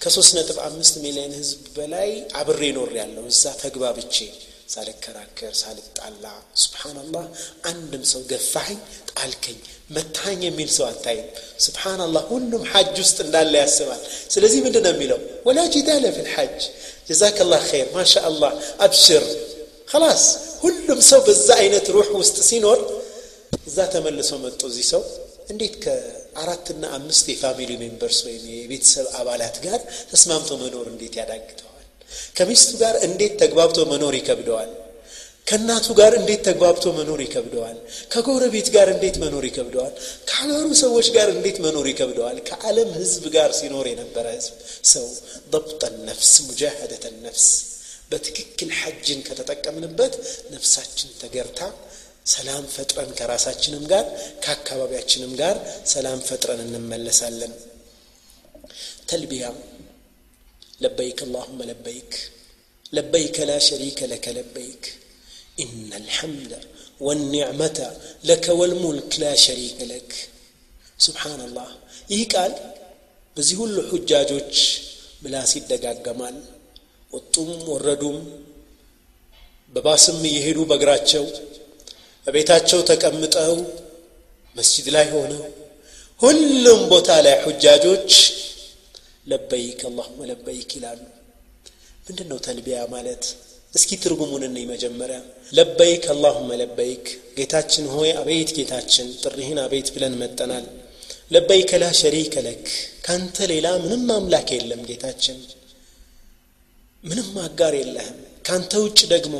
[0.00, 2.10] ከሶስት ነጥብ አምስት ሚሊዮን ህዝብ በላይ
[2.40, 4.16] አብሬ ኖር ያለው እዛ ተግባብቼ
[4.68, 6.24] ሳልከራከር ሳልጣላ
[6.62, 7.24] ስብሓናላህ
[7.70, 8.78] አንድም ሰው ገፋኸኝ
[9.12, 9.58] ጣልከኝ
[9.90, 11.26] መታኝ የሚል ሰው አታይም
[11.64, 14.00] ስብናላህ ሁሉም ሐጅ ውስጥ እንዳለ ያስባል
[14.34, 15.18] ስለዚህ ምንድ ነው የሚለው
[15.48, 16.56] ወላ ጂዳለ ፊ ልሐጅ
[17.08, 18.52] ጀዛክ ላ ር ማሻ አላህ
[18.86, 19.24] አብሽር
[19.92, 20.24] ከላስ
[20.64, 22.80] ሁሉም ሰው በዛ አይነት ሩሕ ውስጥ ሲኖር
[23.68, 25.02] እዛ ተመልሶ መጡ እዚህ ሰው
[25.52, 29.80] እንዴት ከአራትና አምስት የፋሚሊ ሜምበርስ ወይም የቤተሰብ አባላት ጋር
[30.12, 31.84] ተስማምቶ መኖር እንዴት ያዳግተዋል
[32.38, 34.70] ከሚስቱ ጋር እንዴት ተግባብቶ መኖር ይከብደዋል
[35.47, 37.77] ከእናቱ ጋር እንዴት ተግባብቶ መኖር ይከብደዋል
[38.13, 39.93] ከጎረቤት ጋር እንዴት መኖር ይከብደዋል
[40.29, 44.53] ከሀገሩ ሰዎች ጋር እንዴት መኖር ይከብደዋል ከዓለም ህዝብ ጋር ሲኖር የነበረ ህዝብ
[44.93, 45.07] ሰው
[45.53, 47.47] ضبط ነፍስ ሙጃሃደተ ነፍስ
[48.11, 50.15] በትክክል ሐጅን ከተጠቀምንበት
[50.53, 51.59] ነፍሳችን ተገርታ
[52.33, 54.05] ሰላም ፈጥረን ከራሳችንም ጋር
[54.43, 55.55] ከአካባቢያችንም ጋር
[55.93, 57.53] ሰላም ፈጥረን እንመለሳለን
[59.11, 59.45] ተልቢያ
[60.85, 62.13] لبيك اللهم لبيك
[62.93, 64.83] لبيك لا شريك لك لبيك
[65.59, 66.51] إن الحمد
[66.99, 67.79] والنعمة
[68.23, 70.09] لك والملك لا شريك لك
[70.99, 71.69] سبحان الله
[72.13, 72.53] ይህ ቃል
[73.37, 74.53] በዚህ ሁሉ ሑጃጆች
[75.23, 76.37] ምላስ ይደጋገማል
[77.11, 78.17] ወጡም ወረዱም
[79.73, 81.25] በባስም እየሄዱ በእግራቸው
[82.25, 83.53] በቤታቸው ተቀምጠው
[84.55, 85.43] መስጂድ ላይ ሆነው
[86.19, 88.11] ሁሉም ቦታ ላይ ሑጃጆች
[89.31, 91.01] ለበይክ አላሁመ ለበይክ ይላሉ
[92.05, 93.23] ምንድን ነው ተልቢያ ማለት
[93.74, 95.18] እስኪ ትርጉሙን እንይ መጀመሪያ።
[95.52, 97.06] ለበይክ አላሁመ ለበይክ
[97.38, 100.66] ጌታችን ሆይ አቤት ጌታችን ጥሪህን አቤት ብለን መጠናል።
[101.32, 102.64] ለበይከ ላ ሸሪከ ለክ
[103.06, 105.38] ካንተ ሌላ ምንም አምላክ የለም ጌታችን።
[107.04, 108.16] ምንም አጋር የለህም።
[108.48, 109.36] ካንተ ውጭ ደግሞ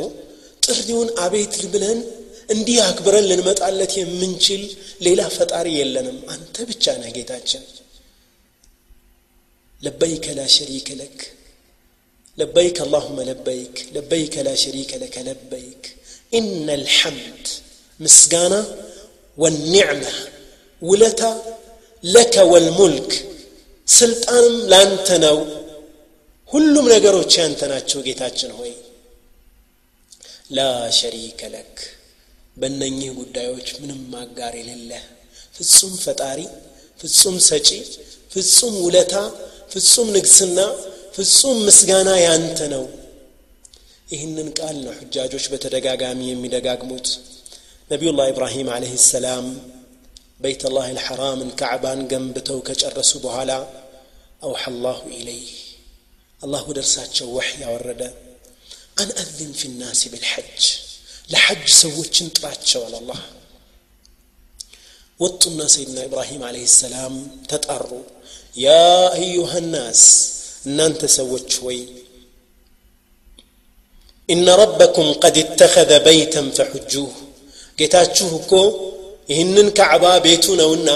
[0.67, 1.99] ጥሪውን አቤት ብለን
[2.49, 4.63] እንዲህ አክብረን ልንመጣለት የምንችል
[5.07, 7.63] ሌላ ፈጣሪ የለንም። አንተ ብቻ ነህ ጌታችን።
[9.81, 11.19] ለበይከ ላ ሸሪከ ለክ
[12.38, 15.84] لبيك اللهم لبيك لبيك لا شريك لك لبيك
[16.34, 17.44] إن الحمد
[18.00, 18.62] مسقانا
[19.38, 20.12] والنعمة
[20.82, 21.32] ولتا
[22.04, 23.12] لك والملك
[23.88, 25.38] سلطان لانتنو
[26.50, 28.72] ሁሉም ነገሮች ያንተ ናቸው ጌታችን ሆይ
[30.58, 30.62] ላ
[30.98, 31.76] ሸሪከ ለክ
[32.58, 35.04] በእነኚህ ጉዳዮች ምንም አጋር የሌለህ
[35.58, 36.40] ፍጹም ፈጣሪ
[37.02, 37.70] ፍጹም ሰጪ
[38.34, 39.14] ፍጹም ውለታ
[39.74, 40.60] ፍጹም ንግስና
[41.16, 42.84] ፍጹም ምስጋና ያንተ ነው
[44.08, 47.08] ይህንን ቃል ነው ሑጃጆች በተደጋጋሚ የሚደጋግሙት
[47.90, 49.46] ነቢዩላህ ኢብራሂም አለህ ሰላም
[50.44, 53.52] በይት ላህ ልሐራምን ካዕባን ገንብተው ከጨረሱ በኋላ
[54.42, 55.52] አውሐ ላሁ ኢለይህ
[56.42, 58.04] አላህ ወደ እርሳቸው ወሕ ያወረደ
[59.02, 60.64] አን አዝን ፊ ናሲ ብልሐጅ
[61.30, 63.20] ለሐጅ ሰዎችን ጥራቸዋል አላህ
[65.20, 67.16] ወጡና ሰይድና ኢብራሂም አለህ ሰላም
[67.52, 67.90] ተጣሩ
[68.56, 68.70] ያ
[69.18, 70.04] አዩሃ ናስ
[70.67, 71.79] እናንተ ሰዎች ወይ
[74.29, 77.13] إن ربكم قد اتخذ بيتا فحجوه
[77.79, 78.53] ጌታችሁ እኮ
[79.31, 80.89] ይህንን ከዕባ ቤቱ ነውና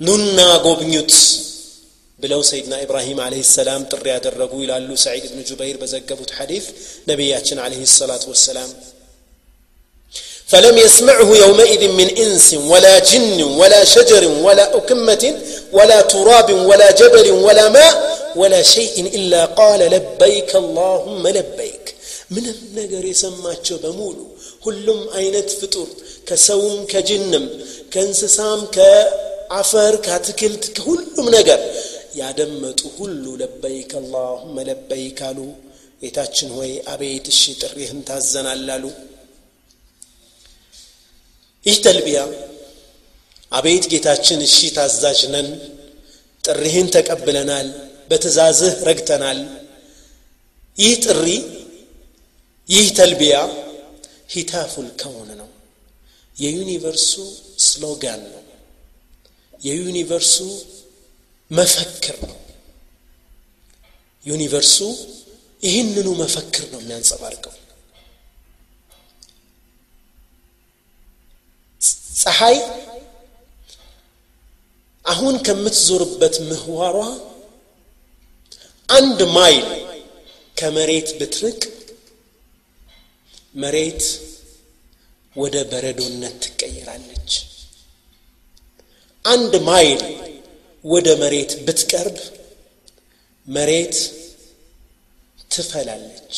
[0.00, 1.12] ኑና ጎብኙት
[2.20, 6.64] ብለው ሰይድና ኢብራሂም አለህ ሰላም ጥሪ ያደረጉ ይላሉ ሰዒድ ብን ጁበይር በዘገቡት ሐዲፍ
[7.10, 8.70] ነቢያችን አለህ ሰላቱ ወሰላም
[10.46, 15.40] فلم يسمعه يومئذ من إنس ولا جن ولا شجر ولا أكمة
[15.72, 21.94] ولا تراب ولا جبل ولا ماء ولا شيء إلا قال لبيك اللهم لبيك.
[22.30, 24.26] من النجر يسمعه بمولو
[24.64, 25.86] كلهم أينت فطور
[26.26, 27.44] كسوم كجنم
[27.90, 31.60] كانسسام كعفر كاتكلت كلهم نقر
[32.14, 35.52] يا دمت كل لبيك اللهم لبيك قالوا
[36.02, 38.90] يتاچن هوي أبيت الشتر يهن تازنا اللالو
[41.66, 42.18] ይህ ተልቢያ
[43.52, 45.48] አቤት ጌታችን እሺ ታዛዥ ነን።
[46.44, 47.68] ጥሪህን ተቀብለናል
[48.10, 49.38] በትእዛዝህ ረግተናል
[50.76, 51.26] ይህ ጥሪ
[52.68, 53.36] ይህ ተልቢያ
[54.34, 55.50] ሂታፉል ከውን ነው።
[56.36, 57.10] የዩኒቨርሱ
[57.66, 58.42] ስሎጋን ነው።
[59.60, 60.36] የዩኒቨርሱ
[61.50, 62.38] መፈክር ነው።
[64.24, 64.76] ዩኒቨርሱ
[65.62, 67.54] ይህንኑ መፈክር ነው የሚያንጸባርቀው
[72.16, 72.58] ፀሐይ
[75.04, 76.96] አሁን ከምትዞርበት ምህዋሯ
[78.88, 79.66] አንድ ማይል
[80.56, 81.60] ከመሬት ብትርቅ
[83.62, 84.02] መሬት
[85.36, 87.32] ወደ በረዶነት ትቀየራለች።
[89.24, 90.02] አንድ ማይል
[90.84, 92.18] ወደ መሬት ብትቀርብ
[93.46, 93.96] መሬት
[95.50, 96.36] ትፈላለች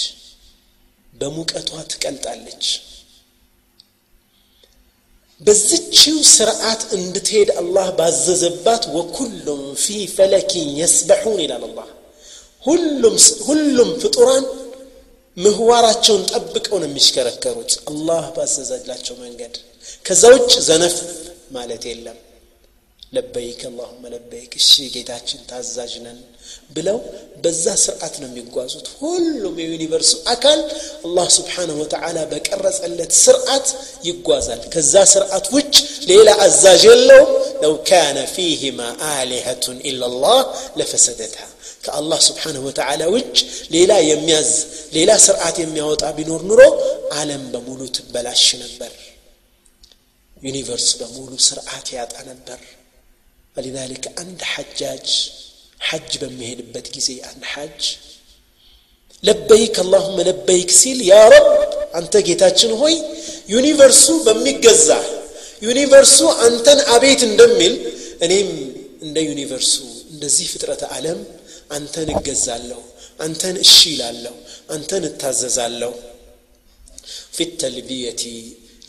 [1.12, 2.64] በሙቀቷ ትቀልጣለች
[5.41, 11.88] በዝችው ስርዓት እንድትሄድ አላህ ባዘዘባት ወኩሉም ፊ ፈለኪን የስበሑን ይላል አላህ
[13.47, 14.45] ሁሉም ፍጡራን
[15.38, 19.55] ምህዋራቸውን ጠብቀው ነው የሚሽከረከሩት አላህ ባዘዛላቸው መንገድ
[20.05, 20.95] ከዛ ውጭ ዘነፍ
[21.51, 22.17] ማለት የለም
[23.15, 26.19] ለበይክ አላሁመ ለበይክ እሺ ጌታችን ታዛዥ ነን
[26.75, 26.97] ብለው
[27.43, 30.59] በዛ ስርዓት ነው የሚጓዙት ሁሉም የዩኒቨርሱ አካል
[31.07, 33.67] አላህ ስብሓንሁ ወተዓላ በቀረጸለት ስርዓት
[34.09, 35.75] ይጓዛል ከዛ ስርዓት ውጭ
[36.11, 37.31] ሌላ አዛዥ የለውም
[37.63, 38.79] ለው ካነ ፊህማ
[39.11, 40.39] አሊሀቱን ኢላላህ
[40.79, 41.45] ለፈሰደትሃ
[41.86, 43.38] ከአላህ ስብሓንሁ ወተዓላ ውጭ
[43.75, 44.51] ሌላ የሚያዝ
[44.97, 46.61] ሌላ ስርዓት የሚያወጣ ቢኖር ኑሮ
[47.19, 48.93] አለም በሙሉ ትበላሽ ነበር
[50.38, 52.61] ዩኒቨርስ በሙሉ ስርዓት ያጣ ነበር
[53.57, 55.07] فلذلك عند حجاج
[55.88, 57.81] حج በሚሄድበት ጊዜ አንድ ሐጅ
[59.23, 61.47] ለበይክ አላሁመ ለበይክ ሲል ያ ረብ
[61.99, 62.95] አንተ ጌታችን ሆይ
[63.55, 64.88] ዩኒቨርሱ በሚገዛ
[65.67, 67.75] ዩኒቨርሱ አንተን አቤት እንደሚል
[68.25, 68.49] እኔም
[69.05, 69.73] እንደ ዩኒቨርሱ
[70.13, 71.19] እንደዚህ ፍጥረተ ዓለም
[71.77, 72.81] አንተን እገዛለሁ
[73.25, 74.36] አንተን እሺ ይላለሁ
[74.75, 75.93] አንተን እታዘዛለሁ
[77.36, 78.23] في التلبية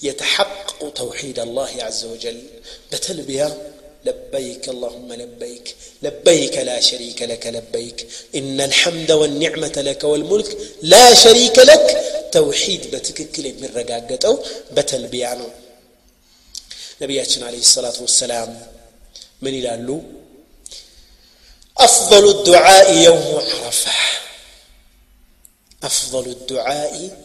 [0.02, 2.38] يتحقق توحيد الله عز وجل
[2.90, 3.48] بتلبية
[4.05, 8.07] لبيك اللهم لبيك لبيك لا شريك لك لبيك.
[8.35, 12.05] إن الحمد والنعمة لك والملك لا شريك لك.
[12.31, 15.49] توحيد بتككل من رقاقته بتلبيانه
[17.01, 18.67] نبياتنا عليه الصلاة والسلام
[19.41, 19.75] من إلى
[21.77, 23.91] أفضل الدعاء يوم عرفة.
[25.83, 27.17] أفضل الدعاء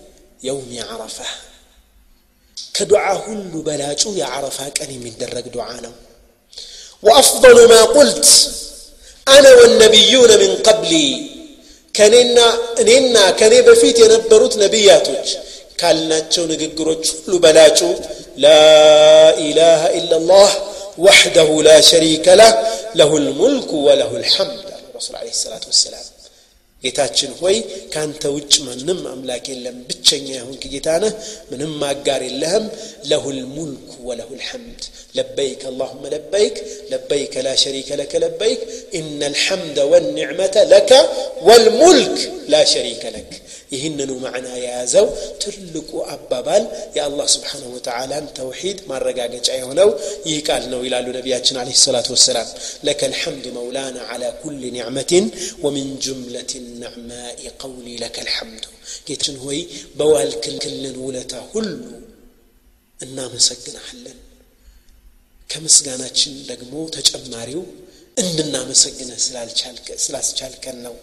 [0.43, 1.25] يوم عرفة.
[2.75, 5.93] كدعاء هل بلاجو يا عرفة من درق دعانا
[7.05, 8.27] وأفضل ما قلت
[9.29, 11.27] أنا والنبيون من قبلي
[11.97, 15.25] كننا ننا كني بفيت ينبروت نبياتك
[15.79, 17.91] كالناتشو نغغروج كل بلاچو
[18.37, 20.51] لا إله إلا الله
[20.99, 22.53] وحده لا شريك له
[22.95, 24.59] له الملك وله الحمد
[24.91, 26.05] الرسول عليه الصلاة والسلام.
[26.85, 27.57] ጌታችን ሆይ
[27.95, 31.13] ካንተ ውጭ ማንም አምላክ የለም ብቸኛ የሆንክ ጌታ ነህ
[31.51, 32.67] ምንም አጋር የለህም
[33.11, 34.83] ለሁል ሙልኩ ወለሁል ሐምድ
[35.19, 36.57] ለበይክ አላሁመ ለበይክ
[36.93, 38.61] ለበይክ ላ ሸሪከ ለከ ለበይክ
[38.99, 40.91] ኢነ ልሐምደ ወኒዕመተ ለከ
[41.49, 42.17] ወልሙልክ
[42.53, 43.33] ላ ሸሪከ ለክ
[43.74, 45.08] ይህንኑ ማዕና የያዘው
[45.44, 46.64] ትልቁ አባባል
[46.98, 49.90] የአላህ ስብሓንሁ ወተዓላን ተውሒድ ማረጋገጫ የሆነው
[50.30, 52.50] ይህ ቃል ነው ይላሉ ነቢያችን አለ ሰላት ወሰላም
[52.88, 55.26] ለከ ልሐምድ መውላና ዓላ ኩል ኒዕመትን
[55.66, 56.52] ወምን ጅምለት
[56.84, 58.66] ናዕማኢ ቀውሊ ለከ ልሐምዱ
[59.08, 59.60] ጌችን ሆይ
[59.98, 61.72] በዋልክልን ውለታ ሁሉ
[63.00, 64.18] እናመሰግናለን
[65.50, 67.62] ከምስጋናችን ደግሞ ተጨማሪው
[68.18, 69.20] እንድናመሰግነህ
[70.06, 70.96] ስላስቻልከን ነው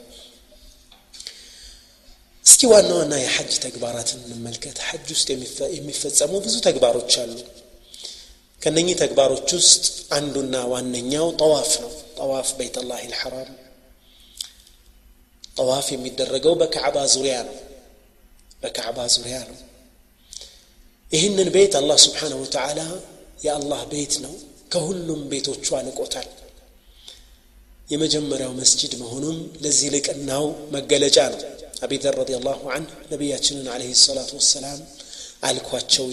[2.50, 5.28] እስቲ ዋና ዋና የሐጅ ተግባራትን እንመልከት ሐጅ ውስጥ
[5.76, 7.34] የሚፈጸሙ ብዙ ተግባሮች አሉ
[8.60, 9.84] ከነኚህ ተግባሮች ውስጥ
[10.16, 13.50] አንዱና ዋነኛው ጠዋፍ ነው ጠዋፍ በይተላህ ልሐራም
[15.56, 17.56] ጠዋፍ የሚደረገው በካዕባ ዙሪያ ነው
[18.62, 19.58] በካዕባ ዙሪያ ነው
[21.10, 22.80] ይህንን ቤት አላህ ስብሓንሁ ወተዓላ
[23.44, 24.34] የአላህ ቤት ነው
[24.72, 26.28] ከሁሉም ቤቶቹ አልቆታል
[27.88, 30.44] የመጀመሪያው መስጂድ መሆኑም ለዚህ ልቅናው
[30.74, 31.42] መገለጫ ነው
[31.83, 33.33] أبي ذر رضي الله عنه نبي
[33.75, 34.79] عليه الصلاة والسلام
[35.43, 36.11] على الكواتشو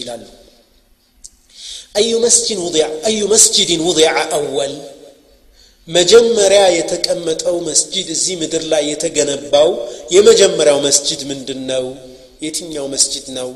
[1.97, 4.81] أي مسجد وضع أي مسجد وضع أول؟
[5.87, 9.69] مجمرة يتكمت أو مسجد زي مدر لا يتجنباو
[10.11, 11.95] يمجمرة مسجد من دنو؟
[12.41, 13.53] يتنيا مسجد نو؟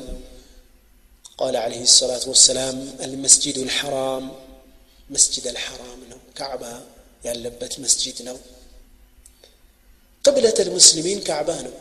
[1.38, 4.32] قال عليه الصلاة والسلام المسجد الحرام.
[5.10, 6.18] مسجد الحرام نو.
[6.36, 6.74] كعبة
[7.26, 8.38] يلبت مسجد نو
[10.24, 11.72] قبلة المسلمين كعبانه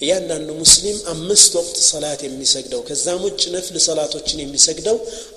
[0.00, 4.96] እያንዳንዱ ሙስሊም አምስት ወቅት ሰላት የሚሰግደው ከዛም ውጭ ነፍል ሰላቶችን የሚሰግደው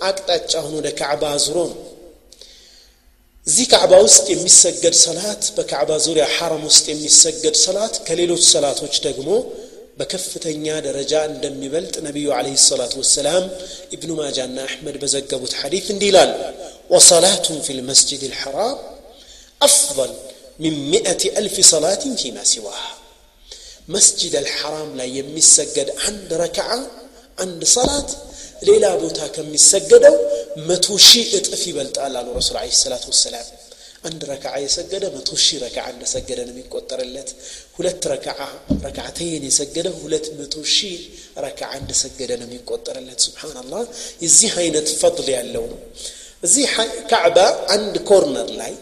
[0.09, 1.79] አቅጣጫውን ወደ ካዕባ ዙሮ ነው
[3.47, 9.29] እዚህ ካዕባ ውስጥ የሚሰገድ ሰላት በካዕባ ዙሪያ ሐረም ውስጥ የሚሰገድ ሰላት ከሌሎች ሰላቶች ደግሞ
[9.99, 13.43] በከፍተኛ ደረጃ እንደሚበልጥ ነቢዩ አለህ ሰላቱ ወሰላም
[13.95, 16.31] ኢብኑ ማጃና አሕመድ በዘገቡት ሐዲት እንዲህ ይላሉ
[16.95, 18.77] ወሰላቱን ፊ ልመስጅድ ልሐራም
[19.61, 20.11] أفضل
[20.59, 22.91] من مئة ألف صلاة فيما سواها
[23.88, 26.86] مسجد الحرام لا يمسجد عند ركعة
[27.38, 28.06] عند صلاة
[28.62, 29.56] ليلة بوتا كم ما
[30.56, 33.44] متوشي اتفي بلت الله الرسول عليه الصلاة والسلام
[34.04, 37.34] عند ركعة يسجد متوشي ركعة عند سجد نمي كوتر اللت
[37.80, 38.48] هلت ركعة
[38.84, 40.98] ركعتين يسجد هلت متوشي
[41.38, 43.88] ركعة عند سجد نمي كوتر اللت سبحان الله
[44.22, 45.78] يزي هاي نتفضل يعلون
[46.44, 46.66] زي
[47.10, 48.74] كعبة عند كورنر لاي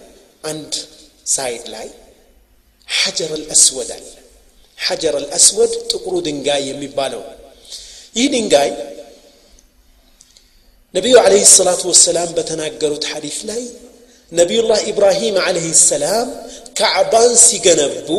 [0.45, 0.75] عند
[1.25, 1.91] سايد لاي
[2.87, 4.16] حجر الأسود لاي
[4.78, 7.24] ሐጀር አልአስወድ ጥቁሩ ድንጋይ የሚባለው
[8.16, 8.72] ይህ ድንጋይ
[10.94, 13.62] ነቢዩ ዓለይሂ ሰላቱ ወሰላም በተናገሩት ሐዲስ ላይ
[14.32, 16.28] ነቢዩላህ ኢብራሂም ዓለይሂ ሰላም
[16.80, 18.10] ካዕባን ሲገነቡ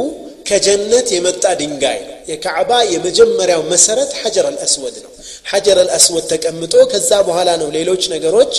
[0.49, 5.11] ከጀነት የመጣ ድንጋይ ነው የካዕባ የመጀመሪያው መሰረት ሐጀር አልአስወድ ነው
[5.51, 8.53] ሐጀር አልአስወድ ተቀምጦ ከዛ በኋላ ነው ሌሎች ነገሮች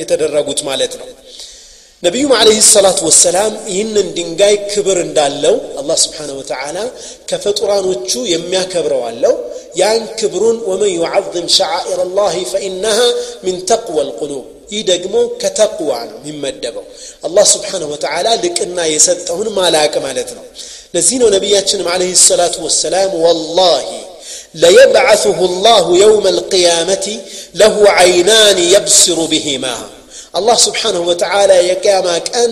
[0.00, 1.08] የተደረጉት ማለት ነው
[2.05, 6.77] ነቢዩም አለህ ሰላት ወሰላም ይህንን ድንጋይ ክብር እንዳለው አላህ ስብሓን ወተላ
[7.29, 9.35] ከፈጡራኖቹ የሚያከብረው አለው
[9.81, 12.99] ያን ክብሩን ወመን ዩዓظም ሸዓኢር ላህ ፈኢናሃ
[13.45, 14.43] ሚን ተቅወ ልቁሉብ
[14.73, 16.85] ይህ ደግሞ ከተቅዋ ነው የሚመደበው
[17.27, 20.45] አላህ ስብሓንሁ ወተላ ልቅና የሰጠውን ማላቅ ማለት ነው
[20.95, 23.87] ለዚህ ነው ነቢያችንም አለህ ሰላቱ ወሰላም ወላሂ
[24.65, 27.07] ليبعثه الله يوم القيامة
[27.55, 29.75] له عينان يبصر بهما
[30.35, 32.51] አላህ ስብሓንሁ ወተላ የቅያማ ቀን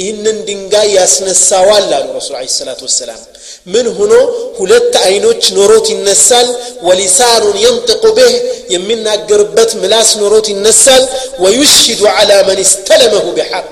[0.00, 3.22] ይህንን ድንጋይ ያስነሳዋል አሉ ረሱል ለ ሰላት ወሰላም
[3.66, 4.12] ምን ሆኖ
[4.58, 6.48] ሁለት አይኖች ኖሮት ይነሳል
[6.88, 8.34] ወሊሳኑን የንጥቁ ብህ
[8.74, 11.02] የሚናገርበት ምላስ ኖሮት ይነሳል
[11.44, 13.66] ወዩሽሂዱ ዓላ መን እስተለመሁ ቢሐቅ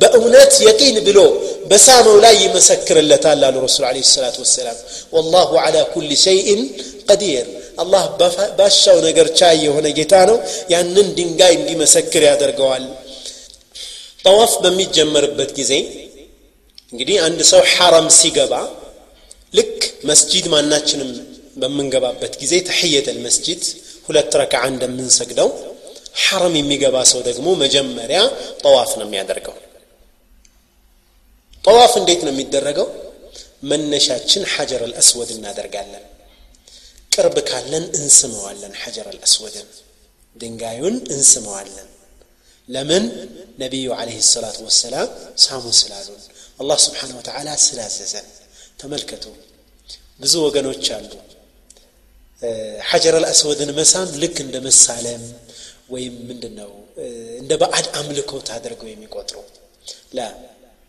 [0.00, 1.18] በእውነት የቂን ብሎ
[1.70, 4.78] በሳመው ላይ ይመሰክርለታል አሉ ረሱል ለ ሰላት ወሰላም
[5.16, 6.62] ወላሁ ዓላ ኩል ሸይእን
[7.10, 7.46] ቀዲር
[7.78, 8.02] አላህ
[8.58, 10.36] ባሻው ነገር ቻይ የሆነ ጌታ ነው።
[10.72, 12.84] ያንን ድንጋይ እንዲመሰክር ያደርገዋል።
[14.24, 15.72] ጠዋፍ በሚጀመርበት ጊዜ
[16.92, 18.54] እንግዲህ አንድ ሰው ሐረም ሲገባ
[19.52, 19.78] ልክ
[20.10, 21.10] መስጂድ ማናችንም
[21.56, 23.62] በምንገባበት ጊዜ ተሕየተል መስጂድ
[24.06, 25.48] ሁለት ረክዓ እንደምንሰግደው
[26.24, 28.20] ሐረም የሚገባ ሰው ደግሞ መጀመሪያ
[28.62, 29.54] ጠዋፍ ነው የሚያደርገው።
[31.64, 32.88] ጠዋፍ እንዴት ነው የሚደረገው?
[33.70, 36.02] መነሻችን ሐጀር አልአስወድ እናደርጋለን
[37.13, 39.69] ቅርብ ካለን እንስመዋለን ሐጀር አልአስወድን
[40.35, 41.87] ድንጋዩን እንስመዋለን
[42.69, 43.05] ለምን
[43.63, 45.09] ነቢዩ ዓለይሂ ሰላቱ ወሰላም
[45.45, 46.21] ሳሙ ስላሉን
[46.61, 48.27] አላህ ስብሓን ወተዓላ ስላዘዘን
[48.81, 49.25] ተመልከቱ
[50.21, 51.11] ብዙ ወገኖች አሉ
[52.89, 55.23] ሐጀር አልአስወድን መሳም ልክ እንደ መሳለም
[55.93, 56.71] ወይም ምንድን ነው
[57.41, 59.37] እንደ ባዕድ አምልኮት አድርገው የሚቆጥሩ
[60.17, 60.27] ላ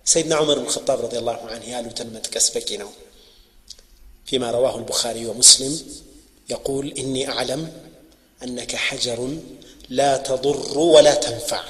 [0.07, 2.91] ሰይድና ዑመር ብን ኸጣብ ረዲ ላሁ አንህ ያሉትን መጥቀስ በቂ ነው
[4.29, 5.73] فيما رواه البخاري ومسلم
[6.50, 7.74] يقول إني أعلم
[8.44, 9.38] أنك حجر
[9.90, 11.64] لا تضر ولا تنفع.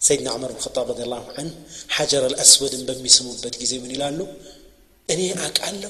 [0.00, 1.54] سيدنا عمر بن الخطاب رضي الله عنه
[1.88, 4.26] حجر الأسود بمي سموبت جزي من يلالو
[5.10, 5.88] أني أقالو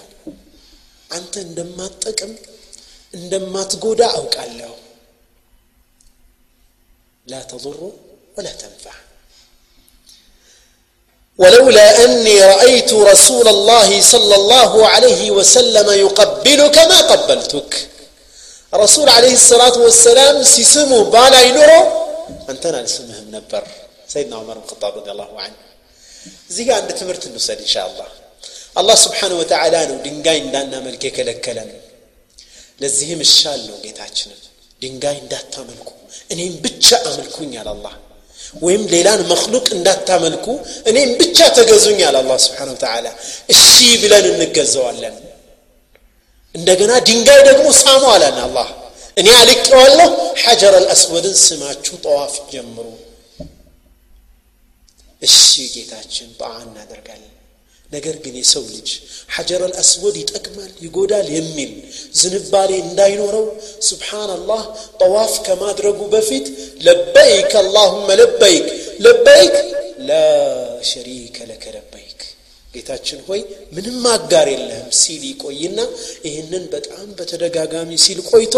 [1.12, 2.36] أنت عندما تقم
[3.14, 4.74] عندما تقودا أو قالو
[7.26, 7.92] لا تضر
[8.38, 8.94] ولا تنفع
[11.38, 17.88] ولولا أني رأيت رسول الله صلى الله عليه وسلم يقبلك ما قبلتك
[18.76, 21.80] رسول عليه الصلاة والسلام سيسمو بالا ينورو
[22.48, 23.64] أنت أنا اسمه نبر.
[24.08, 25.54] سيدنا عمر بن الخطاب رضي الله عنه.
[26.50, 28.06] زي عند تمرت النسل إن شاء الله.
[28.80, 31.70] الله سبحانه وتعالى ودنجاي داننا ملكي كلا كلام
[32.80, 34.36] لزيه مش شالو قيت عشنا
[34.82, 35.92] دنجاي دات تاملكو
[36.32, 37.94] إنهم بتشا أملكوني على الله
[38.64, 40.54] ويم ليلان مخلوق إن دات تاملكو
[40.88, 43.12] إنهم بتشا تجزوني على الله سبحانه وتعالى
[43.50, 45.20] الشيء بلا نجزو علنا
[46.55, 48.69] እንደገና ድንጋይ ደግሞ ሳሙ አለን አላህ
[49.17, 50.09] እኔ አልቄዋለሁ
[50.43, 52.87] ሐጀር አልአስወድን ስማችሁ ጠዋፍ ጀምሩ
[55.21, 55.37] እሺ
[55.73, 57.27] ጌታችን በአ እናደርጋለን
[57.89, 58.89] ነገር ግን የሰው ልጅ
[59.35, 61.71] ሐጀር አልአስወድ ይጠቅማል ይጎዳል የሚል
[62.19, 63.45] ዝንባሌ እንዳይኖረው
[63.89, 64.61] ስብሓንላህ
[65.01, 66.45] ጠዋፍ ከማድረጉ በፊት
[66.87, 68.67] ለበይክ አላሁመ ለበይክ
[69.05, 69.55] ለበይክ
[70.09, 70.13] ላ
[70.91, 72.04] ሸሪከ ለከ ለበይክ
[72.76, 73.40] ጌታችን ሆይ
[73.76, 75.78] ምንም አጋር የለህም ሲል ይቆይና
[76.26, 78.54] ይህንን በጣም በተደጋጋሚ ሲል ቆይቶ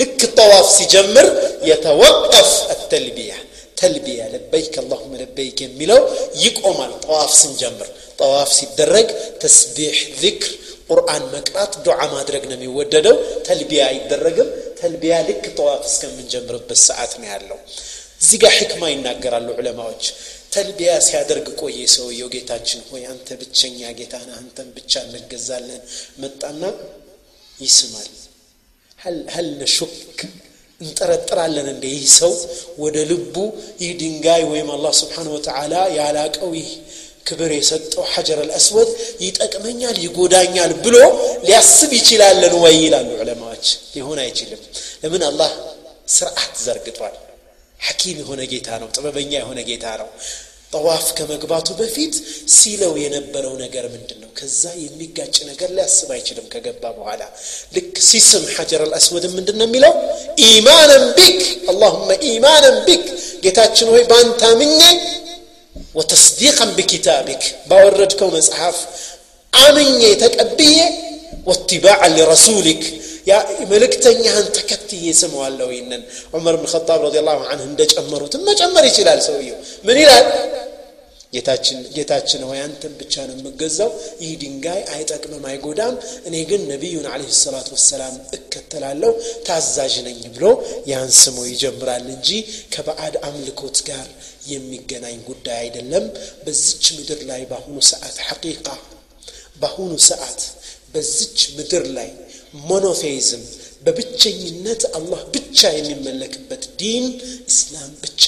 [0.00, 1.28] ልክ ጠዋፍ ሲጀምር
[1.70, 3.32] የተወቀፍ አተልቢያ
[3.76, 6.00] ተልቢያ ለበይክ አላሁመ ለበይክ የሚለው
[6.42, 9.08] ይቆማል ጠዋፍ ስንጀምር። ጠዋፍ ሲደረግ
[9.42, 10.50] ተስቢሕ ዚክር
[10.90, 13.16] ቁርአን መቅራት ዱዓ ማድረግ ነው የሚወደደው።
[13.46, 14.48] ተልቢያ አይደረግም።
[14.80, 17.58] ተልቢያ ልክ ጠዋፍ እስከምንጀምርበት ሰዓት ነው ያለው።
[18.20, 20.04] እዚህ ጋር ሕክማ ይናገራሉ ዑለማዎች
[20.52, 25.82] ተልቢያ ሲያደርግ ቆየ ሰውየው ጌታችን ሆይ አንተ ብቸኛ ጌታ አንተን ብቻ እንገዛለን።
[26.22, 26.62] መጣና
[27.58, 28.10] ይስማል።
[29.34, 30.18] ሀል ነሹክ
[30.80, 32.32] እንጠረጥራለን እንደ ይህ ሰው
[32.82, 33.36] ወደ ልቡ
[33.82, 36.70] ይህ ድንጋይ ወይም አላህ ስብሓን ወተዓላ ያላቀው ይህ
[37.28, 38.90] ክብር የሰጠው ሐጀር አልአስወድ
[39.24, 40.96] ይጠቅመኛል ይጎዳኛል ብሎ
[41.46, 44.62] ሊያስብ ይችላለን ወይ ይላሉ ዑለማዎች። ሊሆን አይችልም።
[45.02, 45.22] ለምን?
[45.30, 45.50] አላህ
[46.08, 47.16] ስርዓት ዘርግቷል
[47.79, 50.09] ሐኪም የሆነ ጌታ ነው ጥበበኛ የሆነ ጌታ ነው
[50.73, 52.13] ጠዋፍ ከመግባቱ በፊት
[52.55, 57.21] ሲለው የነበረው ነገር ምንድን ነው ከዛ የሚጋጭ ነገር ሊያስብ አይችልም ከገባ በኋላ
[57.75, 59.93] ልክ ሲስም ሐጀር አልአስወድ ምንድን ነው የሚለው
[60.47, 61.39] ኢማንን ቢክ
[61.73, 63.05] አላሁመ ኢማንን ቢክ
[63.45, 64.81] ጌታችን ሆይ በአንተ አምኜ
[65.95, 68.77] ወተስዲቀን ብኪታቢክ ባወረድከው መጽሐፍ
[69.53, 70.77] አምኜ ተቀብዬ
[71.49, 72.83] ወትባዕን ሊረሱሊክ
[73.72, 76.02] መልእክተኛህን ተከትዬ ስመዋለሁ ይህንን
[76.34, 80.26] ዑመር ብን ኸጣብ ረዲ ላሁ አንህ እንደጨመሩትም መጨመር ይችላል ሰውየው። ምን ይላል?
[81.94, 83.90] ጌታችን ሆይ አንተን ብቻ ነው የምገዛው
[84.22, 85.94] ይህ ድንጋይ አይጠቅምም አይጎዳም
[86.28, 89.12] እኔ ግን ነቢዩን አለህ ሰላት ወሰላም እከተላለሁ
[89.46, 90.44] ታዛዥ ነኝ ብሎ
[90.90, 92.30] ያን ስሞ ይጀምራል እንጂ
[92.74, 94.06] ከባዕድ አምልኮት ጋር
[94.52, 96.06] የሚገናኝ ጉዳይ አይደለም።
[96.44, 98.66] በዚች ምድር ላይ በአሁኑ ሰዓት ሐቂቃ
[99.62, 100.40] በአሁኑ ሰዓት
[100.94, 102.10] በዚች ምድር ላይ
[102.69, 103.43] ሞኖቴይዝም
[103.85, 107.05] በብቸኝነት አላህ ብቻ የሚመለክበት ዲን
[107.51, 108.23] እስላም ብቻ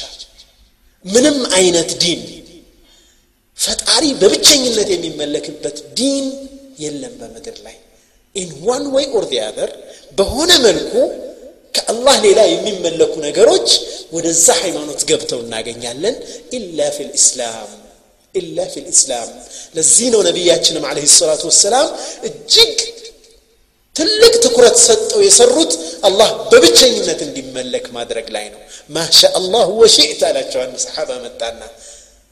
[1.06, 2.22] ምንም አይነት ዲን
[3.58, 6.26] ፈጣሪ በብቸኝነት የሚመለክበት ዲን
[6.84, 7.78] የለም በምድር ላይ
[8.36, 9.72] ኢን ዋን ወይ ኦር አዘር
[10.18, 10.94] በሆነ መልኩ
[11.74, 13.70] ከአላህ ሌላ የሚመለኩ ነገሮች
[14.16, 16.16] ወደዛ ሃይማኖት ገብተው እናገኛለን
[16.58, 17.72] ኢላ ፊ ልእስላም
[18.36, 19.30] ኢላ ፊ ልእስላም
[19.78, 21.88] ለዚህ ነው ነቢያችንም አለህ ሰላቱ ወሰላም
[22.30, 22.78] እጅግ
[23.96, 25.72] ትልቅ ትኩረት ሰጠው የሰሩት
[26.08, 28.62] አላህ በብቸኝነት እንዲመለክ ማድረግ ላይ ነው
[28.96, 31.62] ማሻ አላህ ወሽዕት አላቸው አንድ ሰሓባ መጣና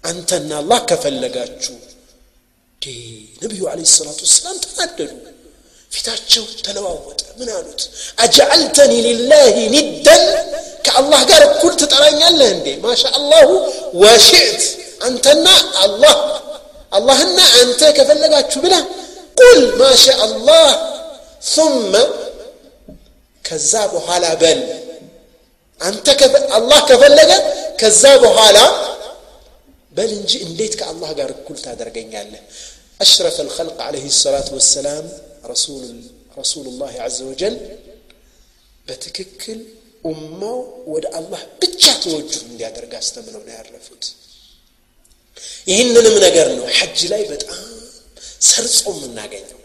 [0.03, 1.75] አንተና አላህ ከፈለጋችሁ
[3.43, 5.11] ነቢዩ አለ ሰላቱ ወሰላም ተናደዱ
[5.91, 7.81] ፊታቸው ተለዋወጠ ምን አሉት
[8.23, 10.23] አጀዐልተኒ ሊላህ ኒደን
[10.86, 13.49] ከአላህ ጋር እኩል ትጠራኛለህ እንዴ ማሻ አላሁ
[14.03, 14.63] ወሽዕት
[15.07, 15.47] አንተና
[15.86, 16.15] አላህ
[16.91, 18.75] አላህና አንተ ከፈለጋችሁ ብላ
[19.38, 20.67] ቁል ማሻ አላህ
[21.53, 21.93] ثم
[23.45, 24.61] ከዛ በኋላ በል
[25.79, 26.07] አንተ
[26.57, 27.31] አላህ ከፈለገ
[27.81, 28.57] ከዛ በኋላ
[29.95, 32.43] በል እንጂ እንዴት ከአላህ ጋር እኩል ታደርገኛለህ
[32.99, 35.05] أشرف الخلق عليه الصلاة والسلام
[35.45, 35.83] رسول
[36.38, 37.55] رسول الله عز وجل
[38.88, 39.59] بتككل
[40.05, 40.55] أمه
[40.88, 44.03] ود الله بتشا توجه من يادرق استمنوا نهار لفوت
[45.69, 47.63] ይህንንም ነገር ነው ሐጅ ላይ በጣም
[48.49, 49.58] ሰርጾ የምናገኘው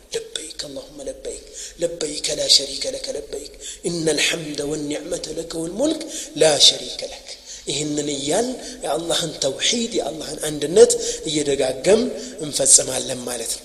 [0.55, 1.43] لبيك اللهم لبيك
[1.79, 3.53] لبيك لا شريك لك لبيك
[3.87, 6.07] إن الحمد والنعمة لك والملك
[6.37, 7.27] لا شريك لك
[7.67, 8.47] ይህንን እያል
[8.85, 10.93] የአላህን ተውሒድ የአላህን አንድነት
[11.29, 12.01] እየደጋገም
[12.45, 13.64] እንፈጽማለን ማለት ነው